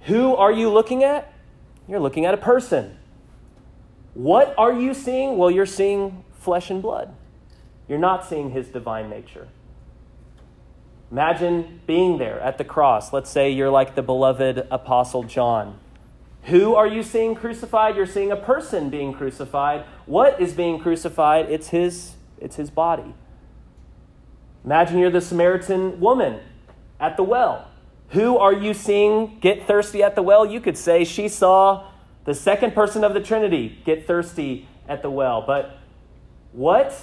[0.02, 1.34] who are you looking at?
[1.88, 2.97] You're looking at a person.
[4.18, 5.38] What are you seeing?
[5.38, 7.14] Well, you're seeing flesh and blood.
[7.88, 9.48] You're not seeing his divine nature.
[11.12, 13.14] Imagine being there at the cross.
[13.14, 15.78] Let's say you're like the beloved Apostle John.
[16.46, 17.96] Who are you seeing crucified?
[17.96, 19.86] You're seeing a person being crucified.
[20.08, 21.52] What is being crucified?
[21.52, 23.14] It's his, it's his body.
[24.66, 26.40] Imagine you're the Samaritan woman
[27.00, 27.68] at the well.
[28.10, 30.44] Who are you seeing get thirsty at the well?
[30.44, 31.92] You could say she saw
[32.28, 35.42] the second person of the Trinity get thirsty at the well.
[35.42, 35.78] But
[36.52, 36.94] what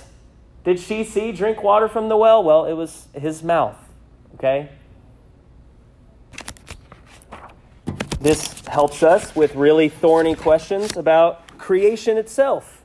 [0.64, 2.44] did she see drink water from the well?
[2.44, 3.78] Well, it was his mouth.
[4.34, 4.68] Okay?
[8.20, 12.84] This helps us with really thorny questions about creation itself.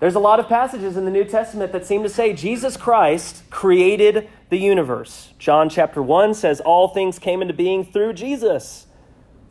[0.00, 3.42] There's a lot of passages in the New Testament that seem to say Jesus Christ
[3.48, 5.32] created the universe.
[5.38, 8.86] John chapter 1 says all things came into being through Jesus.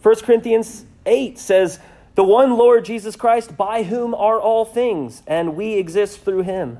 [0.03, 1.79] 1 Corinthians 8 says,
[2.15, 6.79] The one Lord Jesus Christ, by whom are all things, and we exist through him.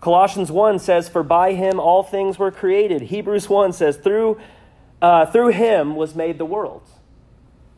[0.00, 3.02] Colossians 1 says, For by him all things were created.
[3.02, 4.38] Hebrews 1 says, Through
[5.00, 6.82] uh, through him was made the world.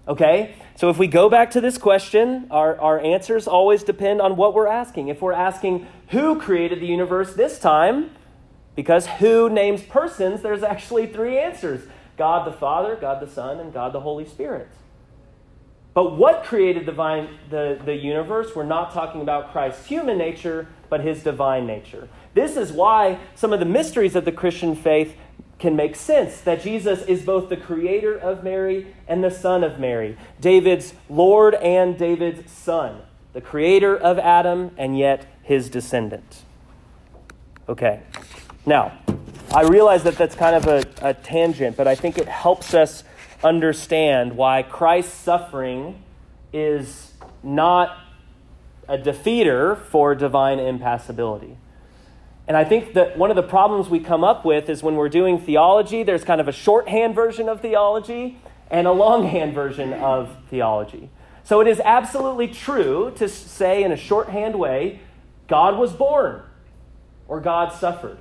[0.08, 0.54] Okay?
[0.76, 4.54] So if we go back to this question, our, our answers always depend on what
[4.54, 5.08] we're asking.
[5.08, 8.10] If we're asking who created the universe this time,
[8.74, 11.82] because who names persons, there's actually three answers
[12.16, 14.68] God the Father, God the Son, and God the Holy Spirit.
[15.92, 18.54] But what created divine, the, the universe?
[18.54, 22.08] We're not talking about Christ's human nature, but his divine nature.
[22.34, 25.16] This is why some of the mysteries of the Christian faith
[25.58, 29.78] can make sense that Jesus is both the creator of Mary and the son of
[29.78, 33.02] Mary, David's Lord and David's son,
[33.34, 36.42] the creator of Adam and yet his descendant.
[37.68, 38.00] Okay,
[38.64, 38.98] now,
[39.54, 43.04] I realize that that's kind of a, a tangent, but I think it helps us
[43.42, 46.02] understand why Christ's suffering
[46.52, 47.96] is not
[48.88, 51.56] a defeater for divine impassibility.
[52.48, 55.08] And I think that one of the problems we come up with is when we're
[55.08, 58.38] doing theology, there's kind of a shorthand version of theology
[58.70, 61.10] and a longhand version of theology.
[61.44, 65.00] So it is absolutely true to say in a shorthand way,
[65.46, 66.42] God was born
[67.28, 68.18] or God suffered.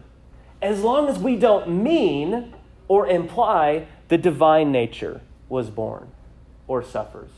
[0.61, 2.53] As long as we don't mean
[2.87, 6.11] or imply the divine nature was born
[6.67, 7.31] or suffers.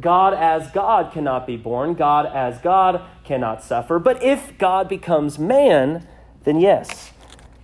[0.00, 3.98] God as God cannot be born, God as God cannot suffer.
[3.98, 6.06] But if God becomes man,
[6.44, 7.12] then yes,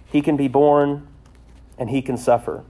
[0.06, 1.08] he can be born
[1.78, 2.62] and he can suffer.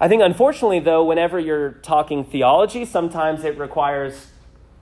[0.00, 4.28] I think, unfortunately, though, whenever you're talking theology, sometimes it requires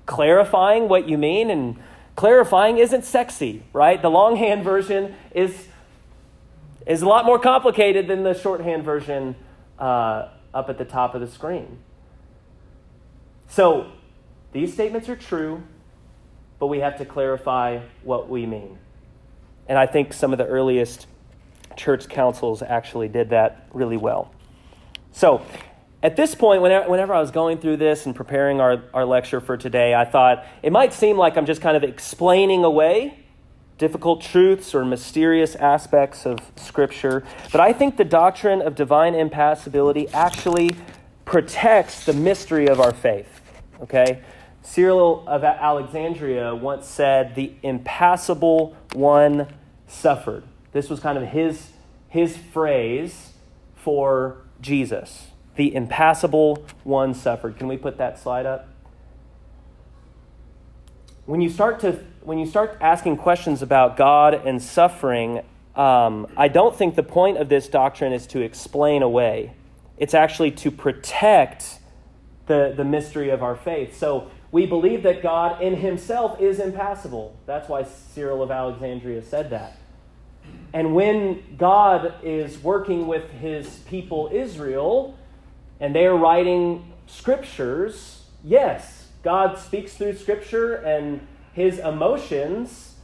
[0.05, 1.77] clarifying what you mean, and
[2.16, 4.01] clarifying isn't sexy, right?
[4.01, 5.69] The longhand version is
[6.87, 9.35] is a lot more complicated than the shorthand version
[9.78, 11.78] uh, up at the top of the screen.
[13.48, 13.92] So,
[14.52, 15.62] these statements are true,
[16.58, 18.78] but we have to clarify what we mean.
[19.68, 21.06] And I think some of the earliest
[21.76, 24.32] church councils actually did that really well.
[25.12, 25.42] So,
[26.02, 29.56] at this point, whenever, I was going through this and preparing our, our lecture for
[29.56, 33.25] today, I thought it might seem like I'm just kind of explaining away
[33.78, 37.24] difficult truths or mysterious aspects of Scripture.
[37.52, 40.70] But I think the doctrine of divine impassibility actually
[41.24, 43.40] protects the mystery of our faith.
[43.82, 44.22] Okay?
[44.62, 49.48] Cyril of Alexandria once said, The impassible one
[49.86, 50.44] suffered.
[50.72, 51.70] This was kind of his,
[52.08, 53.32] his phrase
[53.76, 55.28] for Jesus.
[55.56, 57.56] The impassible one suffered.
[57.58, 58.68] Can we put that slide up?
[61.26, 65.42] When you start to when you start asking questions about God and suffering,
[65.74, 69.52] um, I don't think the point of this doctrine is to explain away.
[69.98, 71.78] It's actually to protect
[72.46, 73.96] the, the mystery of our faith.
[73.96, 77.36] So we believe that God in himself is impassible.
[77.46, 79.76] That's why Cyril of Alexandria said that.
[80.72, 85.18] And when God is working with his people Israel
[85.80, 92.94] and they are writing scriptures, yes, God speaks through scripture and his emotions,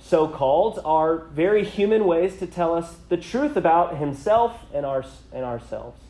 [0.00, 5.04] so called, are very human ways to tell us the truth about himself and, our,
[5.32, 6.02] and ourselves.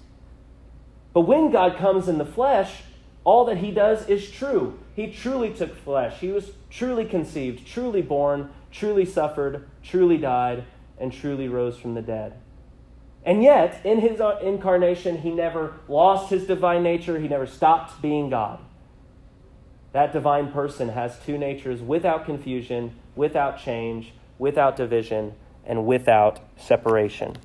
[1.13, 2.85] But when God comes in the flesh,
[3.23, 4.79] all that he does is true.
[4.97, 6.21] He truly took flesh.
[6.21, 10.65] He was truly conceived, truly born, truly suffered, truly died,
[10.99, 12.33] and truly rose from the dead.
[13.27, 17.21] And yet, in his incarnation, he never lost his divine nature.
[17.21, 18.61] He never stopped being God.
[19.93, 25.35] That divine person has two natures without confusion, without change, without division,
[25.67, 27.37] and without separation.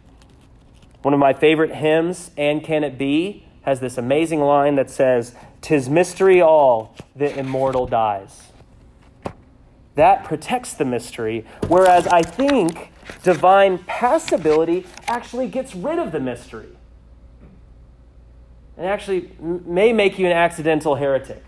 [1.02, 5.34] One of my favorite hymns, And Can It Be, has this amazing line that says,
[5.62, 8.50] Tis mystery all, the immortal dies.
[9.96, 12.92] That protects the mystery, whereas I think
[13.24, 16.70] divine passibility actually gets rid of the mystery.
[18.78, 21.44] And actually may make you an accidental heretic.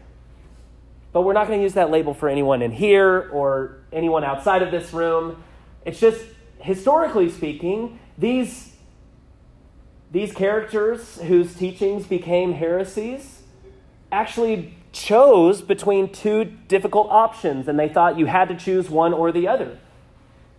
[1.17, 4.62] But we're not going to use that label for anyone in here or anyone outside
[4.62, 5.43] of this room.
[5.84, 6.23] It's just,
[6.60, 8.75] historically speaking, these,
[10.12, 13.41] these characters whose teachings became heresies
[14.12, 19.32] actually chose between two difficult options, and they thought you had to choose one or
[19.32, 19.80] the other.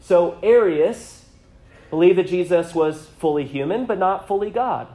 [0.01, 1.27] So Arius
[1.89, 4.89] believed that Jesus was fully human, but not fully God.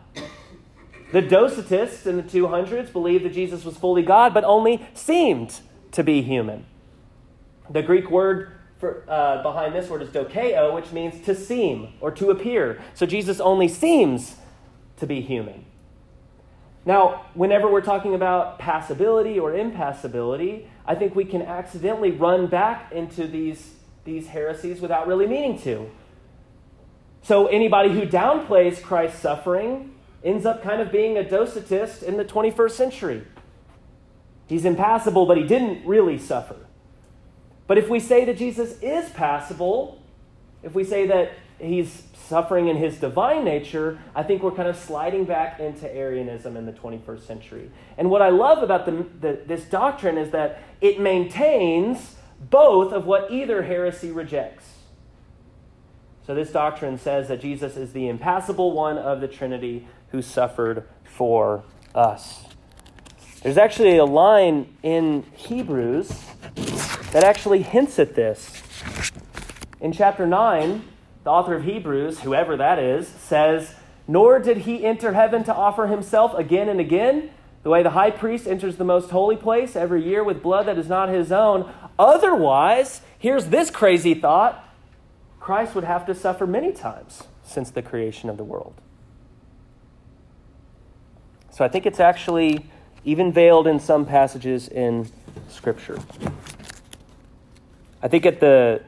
[1.13, 5.59] The Docetists in the 200s believed that Jesus was fully God, but only seemed
[5.91, 6.65] to be human.
[7.69, 12.09] The Greek word for, uh, behind this word is dokeo, which means to seem or
[12.09, 12.81] to appear.
[12.95, 14.37] So Jesus only seems
[14.97, 15.65] to be human.
[16.83, 22.91] Now, whenever we're talking about passibility or impassibility, I think we can accidentally run back
[22.91, 25.91] into these, these heresies without really meaning to.
[27.21, 29.91] So, anybody who downplays Christ's suffering
[30.23, 33.23] ends up kind of being a Docetist in the 21st century.
[34.47, 36.57] He's impassible, but he didn't really suffer.
[37.67, 40.01] But if we say that Jesus is passible,
[40.61, 44.77] if we say that he's suffering in his divine nature, I think we're kind of
[44.77, 47.71] sliding back into Arianism in the 21st century.
[47.97, 52.15] And what I love about the, the, this doctrine is that it maintains
[52.49, 54.65] both of what either heresy rejects.
[56.25, 60.87] So, this doctrine says that Jesus is the impassible one of the Trinity who suffered
[61.03, 61.63] for
[61.95, 62.45] us.
[63.41, 66.23] There's actually a line in Hebrews
[67.11, 68.61] that actually hints at this.
[69.81, 70.87] In chapter 9,
[71.23, 73.73] the author of Hebrews, whoever that is, says,
[74.07, 77.31] Nor did he enter heaven to offer himself again and again,
[77.63, 80.77] the way the high priest enters the most holy place every year with blood that
[80.77, 81.73] is not his own.
[81.97, 84.63] Otherwise, here's this crazy thought
[85.39, 88.75] Christ would have to suffer many times since the creation of the world.
[91.53, 92.65] So I think it's actually
[93.05, 95.07] even veiled in some passages in
[95.49, 95.99] Scripture.
[98.01, 98.81] I think at the,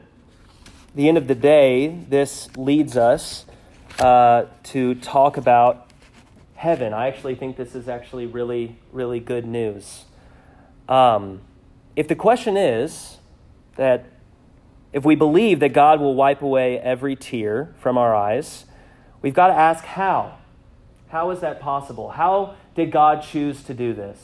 [0.92, 3.46] the end of the day, this leads us
[4.00, 5.92] uh, to talk about
[6.56, 6.92] heaven.
[6.92, 10.06] I actually think this is actually really, really good news.
[10.88, 11.42] Um,
[11.94, 13.18] if the question is
[13.76, 14.06] that
[14.92, 18.64] if we believe that God will wipe away every tear from our eyes,
[19.22, 20.38] we've got to ask how.
[21.08, 22.10] How is that possible?
[22.10, 24.18] How did God choose to do this?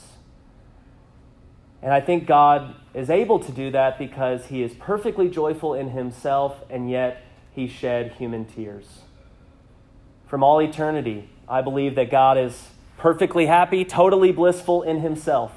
[1.83, 5.91] And I think God is able to do that because he is perfectly joyful in
[5.91, 7.22] himself and yet
[7.53, 9.01] he shed human tears.
[10.26, 15.53] from all eternity, I believe that God is perfectly happy, totally blissful in himself.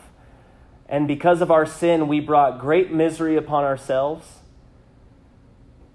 [0.89, 4.39] And because of our sin, we brought great misery upon ourselves.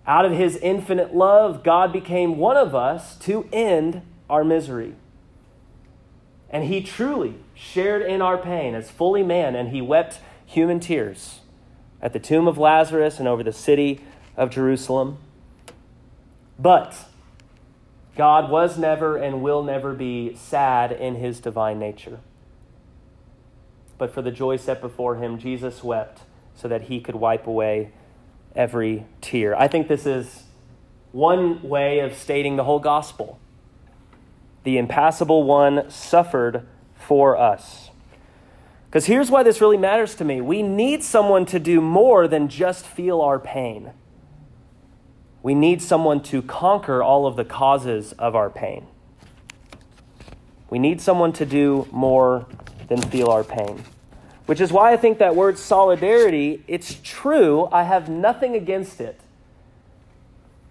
[0.06, 4.00] Out of his infinite love, God became one of us to end
[4.30, 4.94] our misery.
[6.50, 11.40] And he truly shared in our pain as fully man, and he wept human tears
[12.02, 14.00] at the tomb of Lazarus and over the city
[14.36, 15.18] of Jerusalem.
[16.58, 16.96] But
[18.16, 22.18] God was never and will never be sad in his divine nature.
[23.96, 26.22] But for the joy set before him, Jesus wept
[26.54, 27.92] so that he could wipe away
[28.56, 29.54] every tear.
[29.54, 30.44] I think this is
[31.12, 33.38] one way of stating the whole gospel.
[34.64, 37.90] The impassible one suffered for us.
[38.86, 42.48] Because here's why this really matters to me we need someone to do more than
[42.48, 43.92] just feel our pain.
[45.42, 48.86] We need someone to conquer all of the causes of our pain.
[50.68, 52.46] We need someone to do more
[52.88, 53.82] than feel our pain.
[54.46, 57.68] Which is why I think that word solidarity, it's true.
[57.70, 59.20] I have nothing against it.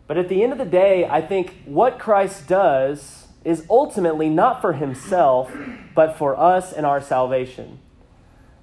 [0.05, 4.61] But at the end of the day, I think what Christ does is ultimately not
[4.61, 5.55] for himself,
[5.95, 7.79] but for us and our salvation.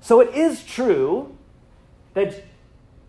[0.01, 1.37] So it is true
[2.15, 2.45] that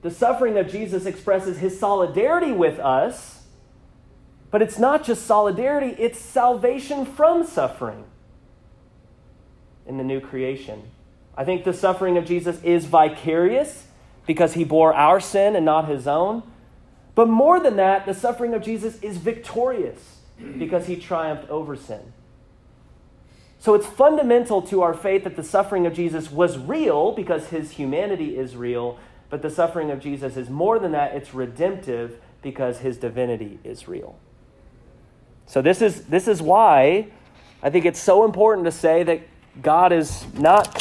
[0.01, 3.43] the suffering of Jesus expresses his solidarity with us,
[4.49, 8.05] but it's not just solidarity, it's salvation from suffering
[9.85, 10.83] in the new creation.
[11.35, 13.87] I think the suffering of Jesus is vicarious
[14.25, 16.43] because he bore our sin and not his own.
[17.15, 20.16] But more than that, the suffering of Jesus is victorious
[20.57, 22.13] because he triumphed over sin.
[23.59, 27.71] So it's fundamental to our faith that the suffering of Jesus was real because his
[27.71, 32.79] humanity is real, but the suffering of Jesus is more than that, it's redemptive because
[32.79, 34.17] his divinity is real.
[35.47, 37.07] So this is this is why
[37.63, 39.21] I think it's so important to say that
[39.61, 40.75] God is not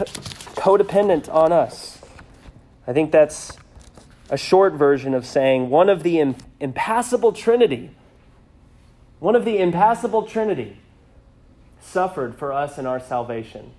[0.56, 2.00] codependent on us.
[2.86, 3.56] I think that's
[4.28, 7.90] a short version of saying one of the impassible Trinity,
[9.26, 10.76] one of the impassible Trinity
[11.80, 13.72] suffered for us in our salvation.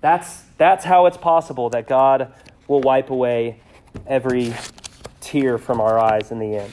[0.00, 2.32] That's, that's how it's possible that God
[2.66, 3.60] will wipe away
[4.06, 4.54] every
[5.20, 6.72] tear from our eyes in the end.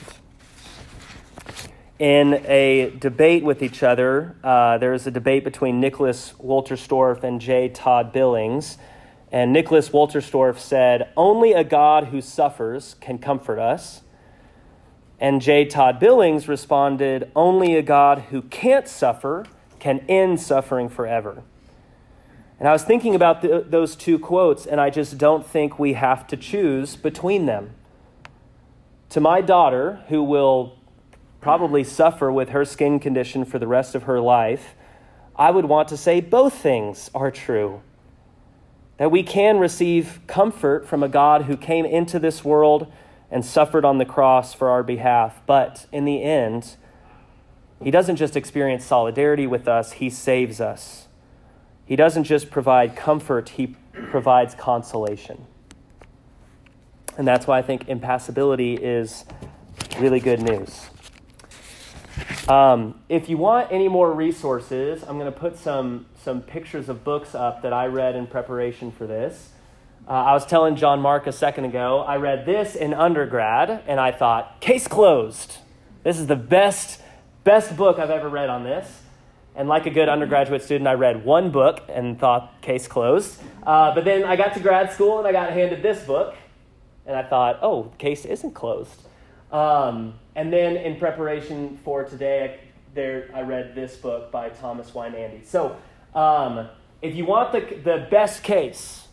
[1.98, 7.42] In a debate with each other, uh, there is a debate between Nicholas Wolterstorff and
[7.42, 7.68] J.
[7.68, 8.78] Todd Billings.
[9.30, 14.00] And Nicholas Wolterstorff said, Only a God who suffers can comfort us.
[15.24, 15.64] And J.
[15.64, 19.46] Todd Billings responded, Only a God who can't suffer
[19.78, 21.42] can end suffering forever.
[22.60, 25.94] And I was thinking about the, those two quotes, and I just don't think we
[25.94, 27.70] have to choose between them.
[29.08, 30.76] To my daughter, who will
[31.40, 34.74] probably suffer with her skin condition for the rest of her life,
[35.36, 37.80] I would want to say both things are true.
[38.98, 42.92] That we can receive comfort from a God who came into this world
[43.34, 46.76] and suffered on the cross for our behalf, but in the end,
[47.82, 51.08] he doesn't just experience solidarity with us, He saves us.
[51.84, 55.46] He doesn't just provide comfort, He provides consolation.
[57.18, 59.24] And that's why I think impassibility is
[59.98, 60.88] really good news.
[62.48, 67.02] Um, if you want any more resources, I'm going to put some, some pictures of
[67.02, 69.53] books up that I read in preparation for this.
[70.06, 73.98] Uh, I was telling John Mark a second ago, I read this in undergrad, and
[73.98, 75.58] I thought, case closed.
[76.02, 77.00] This is the best
[77.44, 79.02] Best book I've ever read on this.
[79.54, 83.38] And like a good undergraduate student, I read one book and thought, case closed.
[83.64, 86.34] Uh, but then I got to grad school and I got handed this book,
[87.06, 89.02] and I thought, oh, case isn't closed.
[89.52, 94.90] Um, and then in preparation for today, I, there I read this book by Thomas
[94.92, 95.44] Weinandy.
[95.44, 95.76] So
[96.14, 96.68] um,
[97.02, 99.03] if you want the, the best case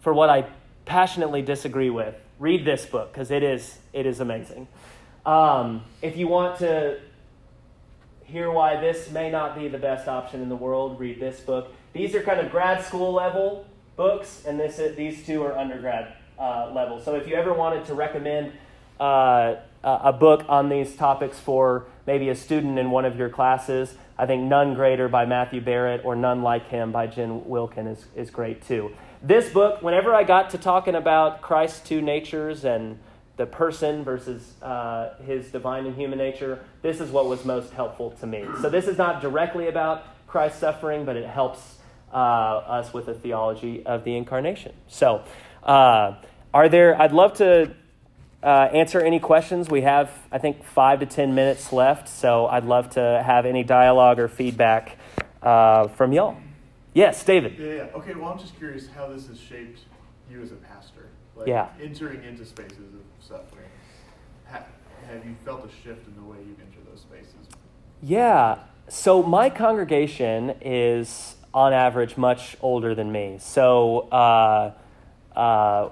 [0.00, 0.46] for what I
[0.84, 4.66] passionately disagree with, read this book because it is, it is amazing.
[5.24, 6.98] Um, if you want to
[8.24, 11.72] hear why this may not be the best option in the world, read this book.
[11.92, 16.72] These are kind of grad school level books, and this these two are undergrad uh,
[16.72, 17.00] level.
[17.00, 18.52] So if you ever wanted to recommend
[18.98, 23.94] uh, a book on these topics for maybe a student in one of your classes,
[24.16, 28.04] I think None Greater by Matthew Barrett or None Like Him by Jen Wilkin is,
[28.14, 28.92] is great too.
[29.22, 32.98] This book, whenever I got to talking about Christ's two natures and
[33.36, 38.12] the person versus uh, his divine and human nature, this is what was most helpful
[38.12, 38.46] to me.
[38.62, 41.76] So, this is not directly about Christ's suffering, but it helps
[42.14, 44.72] uh, us with a theology of the incarnation.
[44.88, 45.22] So,
[45.64, 46.14] uh,
[46.54, 47.74] are there, I'd love to
[48.42, 49.68] uh, answer any questions.
[49.68, 53.64] We have, I think, five to 10 minutes left, so I'd love to have any
[53.64, 54.96] dialogue or feedback
[55.42, 56.38] uh, from y'all.
[56.94, 57.56] Yes, David.
[57.58, 57.82] Yeah, yeah.
[57.94, 59.80] Okay, well, I'm just curious how this has shaped
[60.30, 61.06] you as a pastor.
[61.36, 61.68] Like, Yeah.
[61.80, 63.68] Entering into spaces of suffering.
[64.50, 64.64] Ha-
[65.08, 67.34] have you felt a shift in the way you enter those spaces?
[68.02, 68.58] Yeah.
[68.88, 73.36] So my congregation is, on average, much older than me.
[73.40, 74.72] So uh,
[75.36, 75.90] uh,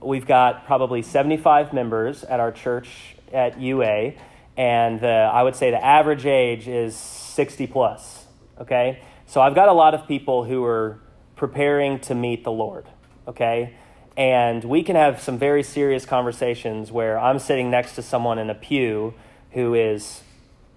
[0.00, 4.14] we've got probably 75 members at our church at UA,
[4.56, 8.26] and the, I would say the average age is 60 plus.
[8.60, 9.00] Okay.
[9.26, 11.00] So I've got a lot of people who are
[11.36, 12.86] preparing to meet the Lord.
[13.26, 13.74] Okay.
[14.16, 18.48] And we can have some very serious conversations where I'm sitting next to someone in
[18.48, 19.14] a pew
[19.52, 20.22] who is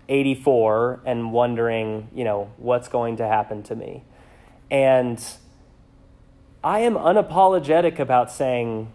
[0.09, 4.03] 84 and wondering, you know, what's going to happen to me.
[4.71, 5.23] And
[6.63, 8.91] I am unapologetic about saying,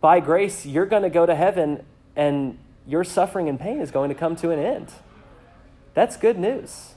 [0.00, 1.84] by grace, you're going to go to heaven
[2.14, 4.92] and your suffering and pain is going to come to an end.
[5.94, 6.94] That's good news.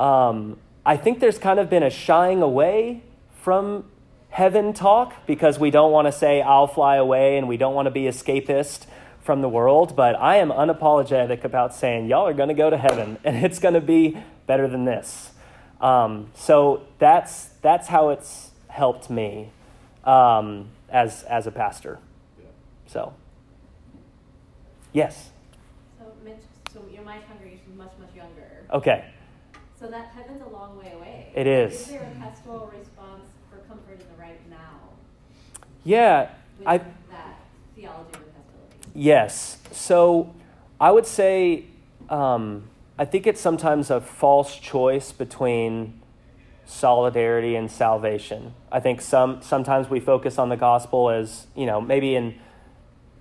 [0.00, 3.02] Um, I think there's kind of been a shying away
[3.42, 3.84] from
[4.30, 7.84] heaven talk because we don't want to say, I'll fly away, and we don't want
[7.84, 8.86] to be escapist
[9.22, 9.94] from the world.
[9.94, 13.58] But I am unapologetic about saying, y'all are going to go to heaven, and it's
[13.58, 15.32] going to be better than this.
[15.82, 19.50] Um, so that's, that's how it's helped me
[20.04, 21.98] um, as, as a pastor.
[22.86, 23.12] So,
[24.94, 25.30] yes.
[25.98, 26.36] So, Mitch,
[26.72, 28.66] so your my congregation is much, much younger.
[28.72, 29.04] Okay.
[29.80, 31.32] So that heaven's a long way away.
[31.34, 31.72] It is.
[31.72, 34.90] Is there a pastoral response for comfort in the right now
[35.84, 36.30] Yeah,
[36.66, 37.40] I, that
[37.74, 38.90] theology of impassibility?
[38.94, 39.56] Yes.
[39.72, 40.34] So
[40.78, 41.64] I would say
[42.10, 42.68] um,
[42.98, 46.00] I think it's sometimes a false choice between
[46.66, 48.54] solidarity and salvation.
[48.70, 52.38] I think some sometimes we focus on the gospel as you know maybe in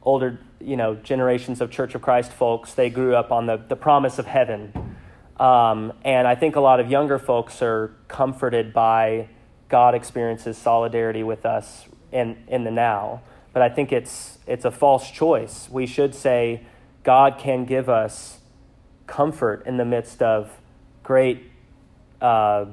[0.04, 3.76] older you know generations of Church of Christ folks they grew up on the the
[3.76, 4.89] promise of heaven,
[5.40, 9.30] um, and I think a lot of younger folks are comforted by
[9.70, 13.22] God experiences solidarity with us in in the now.
[13.54, 15.70] But I think it's it's a false choice.
[15.72, 16.66] We should say
[17.04, 18.40] God can give us
[19.08, 20.52] comfort in the midst of
[21.04, 21.50] great
[22.22, 22.66] uh,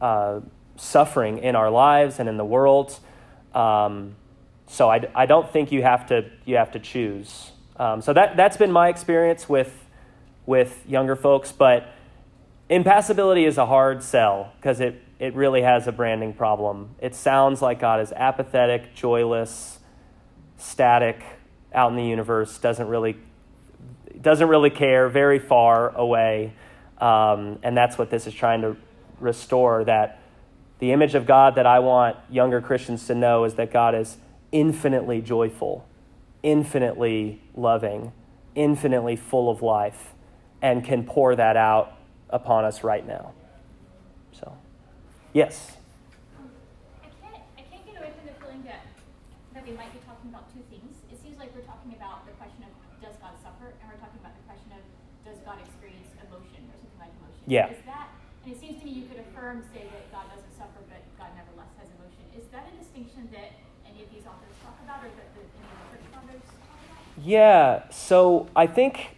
[0.00, 0.40] uh,
[0.76, 2.98] suffering in our lives and in the world.
[3.54, 4.16] Um,
[4.68, 7.50] so I, I don't think you have to you have to choose.
[7.78, 9.84] Um, so that that's been my experience with
[10.46, 11.92] with younger folks, but
[12.68, 16.90] impassibility is a hard sell because it it really has a branding problem.
[17.00, 19.78] It sounds like God is apathetic, joyless,
[20.58, 21.22] static,
[21.72, 23.16] out in the universe, doesn't really
[24.20, 26.52] doesn't really care, very far away,
[26.98, 28.76] um, and that's what this is trying to
[29.20, 29.84] restore.
[29.84, 30.20] That
[30.78, 34.18] the image of God that I want younger Christians to know is that God is
[34.52, 35.86] infinitely joyful,
[36.42, 38.12] infinitely loving,
[38.54, 40.14] infinitely full of life,
[40.60, 41.95] and can pour that out
[42.30, 43.32] upon us right now.
[44.32, 44.52] So,
[45.32, 45.76] yes.
[46.38, 46.50] Um,
[47.02, 48.84] I can't, I can't get away from the feeling that,
[49.54, 51.00] that we might be talking about two things.
[51.12, 54.20] It seems like we're talking about the question of does God suffer, and we're talking
[54.20, 54.82] about the question of
[55.24, 57.44] does God experience emotion or something like emotion.
[57.46, 57.72] Yeah.
[57.72, 58.10] Is that,
[58.44, 61.30] and it seems to me you could affirm, say that God doesn't suffer, but God
[61.34, 62.22] nevertheless has emotion.
[62.36, 63.56] Is that a distinction that
[63.88, 66.68] any of these authors talk about, or that the, any of the church fathers talk
[66.90, 67.00] about?
[67.24, 69.15] Yeah, so I think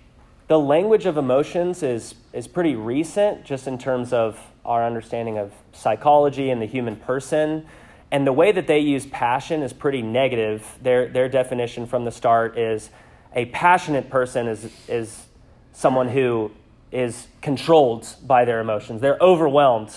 [0.48, 5.52] the language of emotions is is pretty recent just in terms of our understanding of
[5.72, 7.66] psychology and the human person.
[8.10, 10.78] And the way that they use passion is pretty negative.
[10.82, 12.90] Their their definition from the start is
[13.34, 15.26] a passionate person is is
[15.72, 16.50] someone who
[16.90, 19.02] is controlled by their emotions.
[19.02, 19.94] They're overwhelmed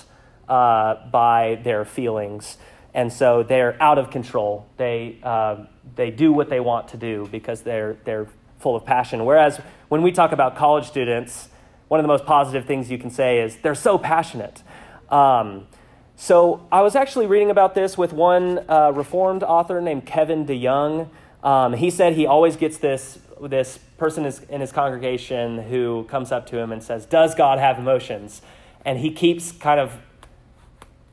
[0.49, 2.57] uh, by their feelings,
[2.93, 4.67] and so they're out of control.
[4.75, 8.27] They uh, they do what they want to do because they're they're
[8.61, 9.25] full of passion.
[9.25, 9.57] Whereas
[9.89, 11.49] when we talk about college students,
[11.87, 14.63] one of the most positive things you can say is they're so passionate.
[15.09, 15.67] Um,
[16.15, 21.09] so I was actually reading about this with one uh, Reformed author named Kevin DeYoung.
[21.43, 26.31] Um, he said he always gets this this person is in his congregation who comes
[26.31, 28.43] up to him and says, "Does God have emotions?"
[28.85, 29.97] And he keeps kind of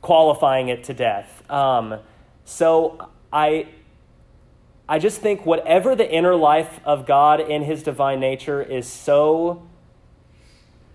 [0.01, 1.43] qualifying it to death.
[1.49, 1.99] Um,
[2.45, 3.67] so I
[4.89, 9.67] I just think whatever the inner life of God in his divine nature is so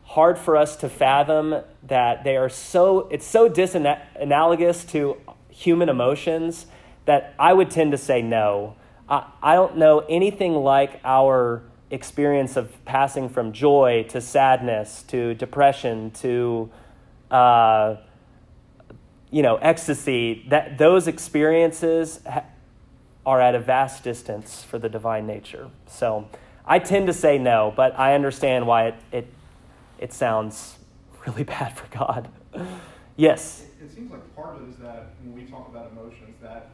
[0.03, 5.17] hard for us to fathom that they are so it's so disanalogous to
[5.49, 6.67] human emotions
[7.05, 8.75] that I would tend to say no.
[9.09, 15.35] I, I don't know anything like our experience of passing from joy to sadness to
[15.35, 16.69] depression to
[17.31, 17.95] uh,
[19.31, 22.43] you know ecstasy that those experiences ha-
[23.27, 25.71] are at a vast distance for the divine nature.
[25.87, 26.29] So
[26.67, 29.27] I tend to say no, but I understand why it, it,
[29.99, 30.77] it sounds
[31.27, 32.29] really bad for God.
[33.17, 33.65] yes?
[33.81, 36.71] It, it seems like part of it is that when we talk about emotions, that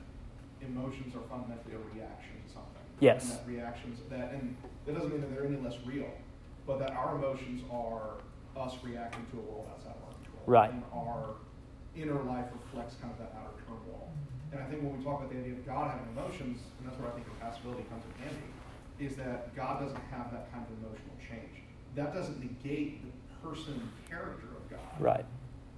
[0.61, 2.83] emotions are fundamentally a reaction to something.
[2.99, 3.31] Yes.
[3.31, 6.11] And that reactions, that, and that doesn't mean that they're any less real,
[6.67, 8.19] but that our emotions are
[8.57, 10.43] us reacting to a world outside of our control.
[10.47, 10.73] Right.
[10.73, 11.35] And our
[11.97, 14.11] inner life reflects kind of that outer turmoil.
[14.53, 16.99] And I think when we talk about the idea of God having emotions, and that's
[16.99, 18.51] where I think impassibility comes in handy,
[18.99, 21.63] is that God doesn't have that kind of emotional change.
[21.95, 23.11] That doesn't negate the
[23.47, 24.95] person and character of God.
[24.99, 25.25] Right.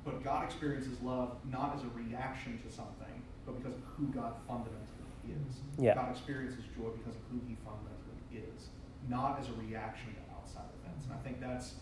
[0.04, 4.34] But God experiences love not as a reaction to something, but because of who God
[4.48, 4.88] fundamentally
[5.28, 5.60] is.
[5.78, 5.94] Yeah.
[5.94, 8.72] God experiences joy because of who He fundamentally is,
[9.08, 11.06] not as a reaction to outside events.
[11.06, 11.76] And I think that's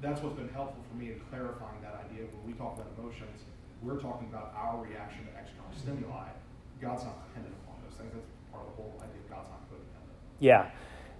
[0.00, 2.28] that's what's been helpful for me in clarifying that idea.
[2.28, 3.48] When we talk about emotions,
[3.82, 6.28] we're talking about our reaction to external stimuli.
[6.80, 8.12] God's not dependent upon those things.
[8.12, 10.16] That's part of the whole idea of God's not codependent.
[10.40, 10.70] Yeah.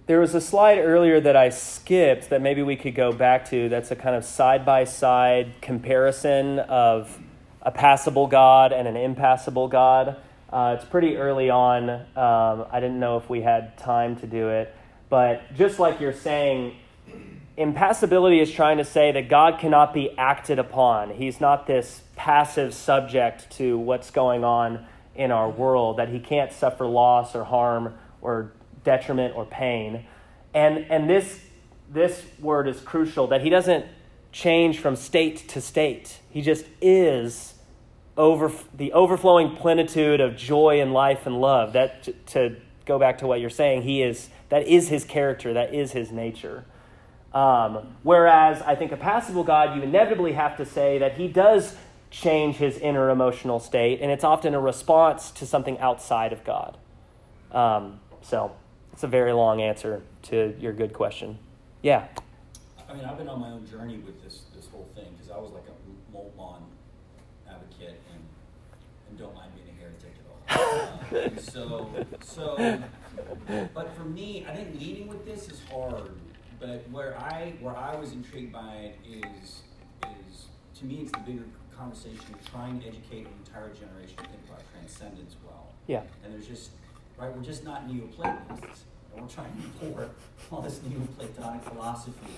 [0.05, 3.67] There was a slide earlier that I skipped that maybe we could go back to.
[3.67, 7.19] That's a kind of side by side comparison of
[7.61, 10.17] a passible God and an impassible God.
[10.49, 11.89] Uh, it's pretty early on.
[11.89, 14.73] Um, I didn't know if we had time to do it.
[15.09, 16.77] But just like you're saying,
[17.57, 21.09] impassibility is trying to say that God cannot be acted upon.
[21.09, 24.85] He's not this passive subject to what's going on
[25.15, 28.51] in our world, that he can't suffer loss or harm or
[28.83, 30.05] detriment or pain.
[30.53, 31.39] And, and this,
[31.89, 33.85] this word is crucial that he doesn't
[34.31, 37.55] change from state to state, he just is.
[38.15, 42.55] Over, the overflowing plenitude of joy and life and love that to,
[42.85, 46.09] go back to what you're saying he is that is his character that is his
[46.09, 46.63] nature
[47.33, 51.75] um, whereas I think a passible God, you inevitably have to say that he does
[52.09, 56.77] change his inner emotional state, and it's often a response to something outside of God.
[57.51, 58.55] Um, so
[58.93, 61.37] it's a very long answer to your good question.
[61.81, 62.07] Yeah.
[62.89, 65.37] I mean, I've been on my own journey with this this whole thing because I
[65.37, 66.61] was like a Moltmann
[67.47, 68.23] advocate and
[69.09, 70.87] and don't mind being a heretic at all.
[71.07, 72.79] Um, so so,
[73.73, 76.11] but for me, I think leading with this is hard.
[76.59, 79.61] But where I where I was intrigued by it is
[80.29, 80.45] is
[80.79, 81.45] to me it's the bigger
[81.75, 85.67] conversation of trying to educate an entire generation to think about transcendence well.
[85.85, 86.01] Yeah.
[86.23, 86.71] And there's just
[87.17, 88.83] right, we're just not Neoplatonists.
[89.13, 90.11] And we're trying to import
[90.51, 92.33] all this Neoplatonic philosophy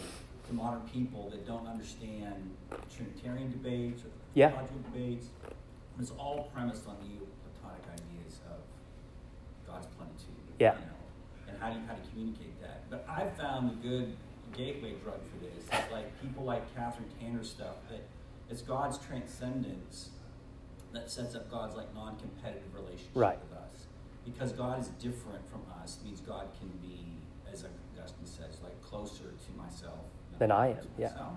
[0.48, 2.56] to modern people that don't understand
[2.96, 4.50] Trinitarian debates or Yeah.
[4.50, 5.28] theological debates.
[6.00, 8.60] It's all premised on Neoplatonic ideas of
[9.68, 10.36] God's plenitude.
[10.60, 10.76] Yeah.
[10.76, 10.92] You know,
[11.60, 12.90] how do you how to communicate that?
[12.90, 14.16] But I've found a good
[14.56, 15.66] gateway drug for this.
[15.72, 18.02] It's like people like Kathryn Tanner stuff that
[18.50, 20.10] it's God's transcendence
[20.92, 23.38] that sets up God's like non-competitive relationship Right.
[23.50, 23.86] with us.
[24.26, 27.06] Because God is different from us means God can be,
[27.52, 27.64] as
[27.98, 30.00] Augustine says, like closer to myself
[30.40, 31.08] Than I am, to yeah.
[31.10, 31.34] myself.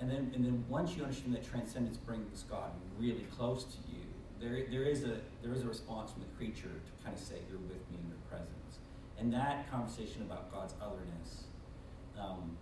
[0.00, 4.02] And then and then once you understand that transcendence brings God really close to you,
[4.40, 7.36] there there is a there is a response from the creature to kind of say,
[7.48, 8.48] You're with me in your presence.
[9.18, 11.44] And that conversation about God's otherness
[12.18, 12.56] um,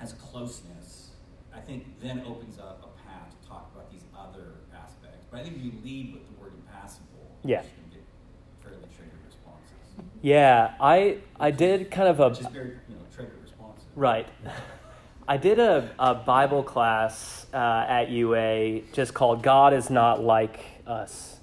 [0.00, 1.10] as closeness,
[1.54, 5.26] I think then opens up a path to talk about these other aspects.
[5.30, 7.06] But I think if you lead with the word impassible,
[7.44, 7.56] Yeah.
[7.56, 8.04] you're just going to get
[8.62, 10.06] fairly triggered responses.
[10.22, 13.84] Yeah, I I did kind of a is very, you know, triggered responses.
[13.96, 14.26] Right.
[15.28, 17.56] I did a, a Bible class uh,
[17.88, 21.39] at UA just called God is Not Like Us.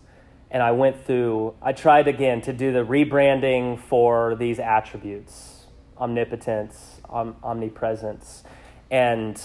[0.49, 5.53] And I went through, I tried again to do the rebranding for these attributes
[5.99, 8.43] omnipotence, om- omnipresence.
[8.91, 9.41] And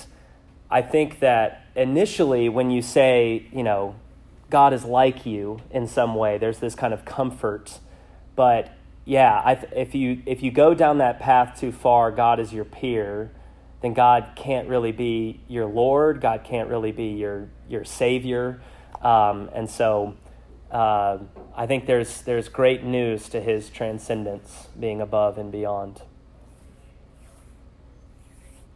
[0.71, 3.95] I think that initially, when you say, you know,
[4.51, 7.79] God is like you in some way, there's this kind of comfort.
[8.37, 8.71] But
[9.05, 12.65] yeah, th- if you if you go down that path too far, God is your
[12.65, 13.31] peer,
[13.81, 16.21] then God can't really be your Lord.
[16.21, 18.61] God can't really be your your Savior.
[19.01, 20.15] Um, and so,
[20.73, 21.19] uh,
[21.55, 26.01] I think there's there's great news to His transcendence, being above and beyond.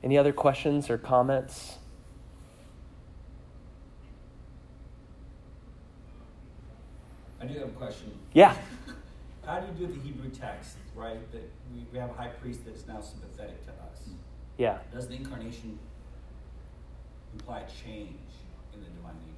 [0.05, 1.79] Any other questions or comments?
[7.41, 8.13] I do have a question.
[8.35, 8.55] Yeah.
[9.45, 11.19] How do you do the Hebrew text, right?
[11.33, 14.03] That we, we have a high priest that is now sympathetic to us.
[14.59, 14.79] Yeah.
[14.93, 15.79] Does the incarnation
[17.33, 18.19] imply a change
[18.75, 19.33] in the divine nature through that?
[19.33, 19.36] that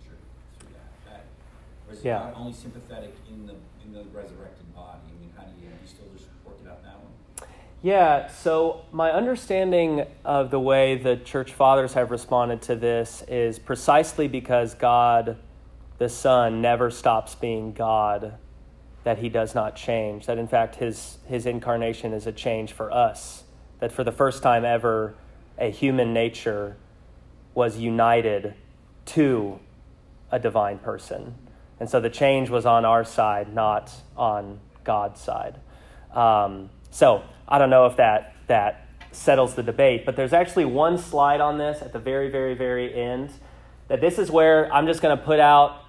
[1.88, 2.32] or is Yeah.
[2.36, 4.98] Only sympathetic in the in the resurrected body?
[5.08, 7.48] I mean, how do you, you still just work it out that one?
[7.82, 13.58] Yeah, so my understanding of the way the church fathers have responded to this is
[13.58, 15.36] precisely because God,
[15.98, 18.34] the Son, never stops being God,
[19.04, 22.92] that he does not change, that in fact his, his incarnation is a change for
[22.92, 23.44] us,
[23.78, 25.14] that for the first time ever,
[25.56, 26.76] a human nature
[27.54, 28.54] was united
[29.06, 29.58] to
[30.30, 31.34] a divine person.
[31.80, 35.56] And so the change was on our side, not on God's side.
[36.12, 40.98] Um, so I don't know if that, that settles the debate, but there's actually one
[40.98, 43.30] slide on this at the very, very, very end
[43.88, 45.84] that this is where I'm just going to put out.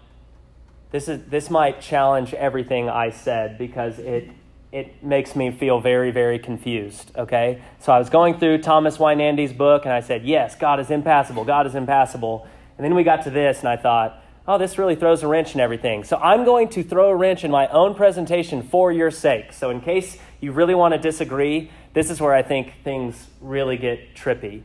[0.92, 4.30] This, is, this might challenge everything I said because it,
[4.72, 7.12] it makes me feel very, very confused.
[7.18, 7.62] Okay?
[7.80, 11.44] So I was going through Thomas Weinandy's book and I said, Yes, God is impassible.
[11.46, 12.48] God is impassible.
[12.78, 14.19] And then we got to this and I thought,
[14.50, 16.04] Oh, this really throws a wrench in everything.
[16.04, 19.54] So I'm going to throw a wrench in my own presentation for your sake.
[19.54, 23.78] So, in case you really want to disagree, this is where I think things really
[23.78, 24.64] get trippy.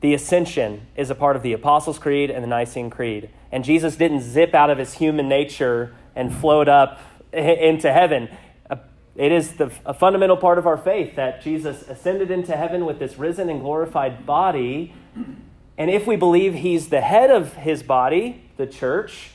[0.00, 3.30] The ascension is a part of the Apostles' Creed and the Nicene Creed.
[3.50, 7.00] And Jesus didn't zip out of his human nature and float up
[7.32, 8.28] into heaven.
[9.16, 13.00] It is the, a fundamental part of our faith that Jesus ascended into heaven with
[13.00, 14.94] this risen and glorified body
[15.76, 19.30] and if we believe he's the head of his body, the church,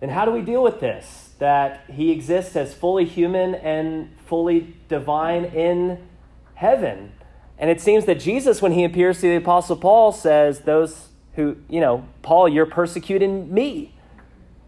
[0.00, 1.30] then how do we deal with this?
[1.38, 6.06] That he exists as fully human and fully divine in
[6.54, 7.12] heaven.
[7.58, 11.56] And it seems that Jesus, when he appears to the Apostle Paul, says, Those who,
[11.68, 13.94] you know, Paul, you're persecuting me.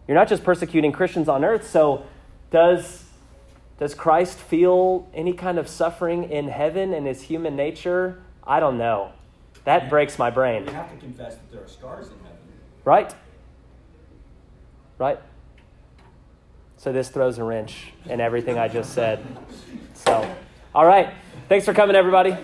[0.07, 1.69] You're not just persecuting Christians on earth.
[1.69, 2.05] So,
[2.51, 3.05] does,
[3.79, 8.23] does Christ feel any kind of suffering in heaven in his human nature?
[8.45, 9.13] I don't know.
[9.65, 10.67] That breaks my brain.
[10.67, 12.39] You have to confess that there are scars in heaven.
[12.85, 13.15] Right?
[14.99, 15.19] Right?
[16.77, 19.25] So this throws a wrench in everything I just said.
[19.95, 20.31] So,
[20.75, 21.15] all right.
[21.49, 22.37] Thanks for coming, everybody.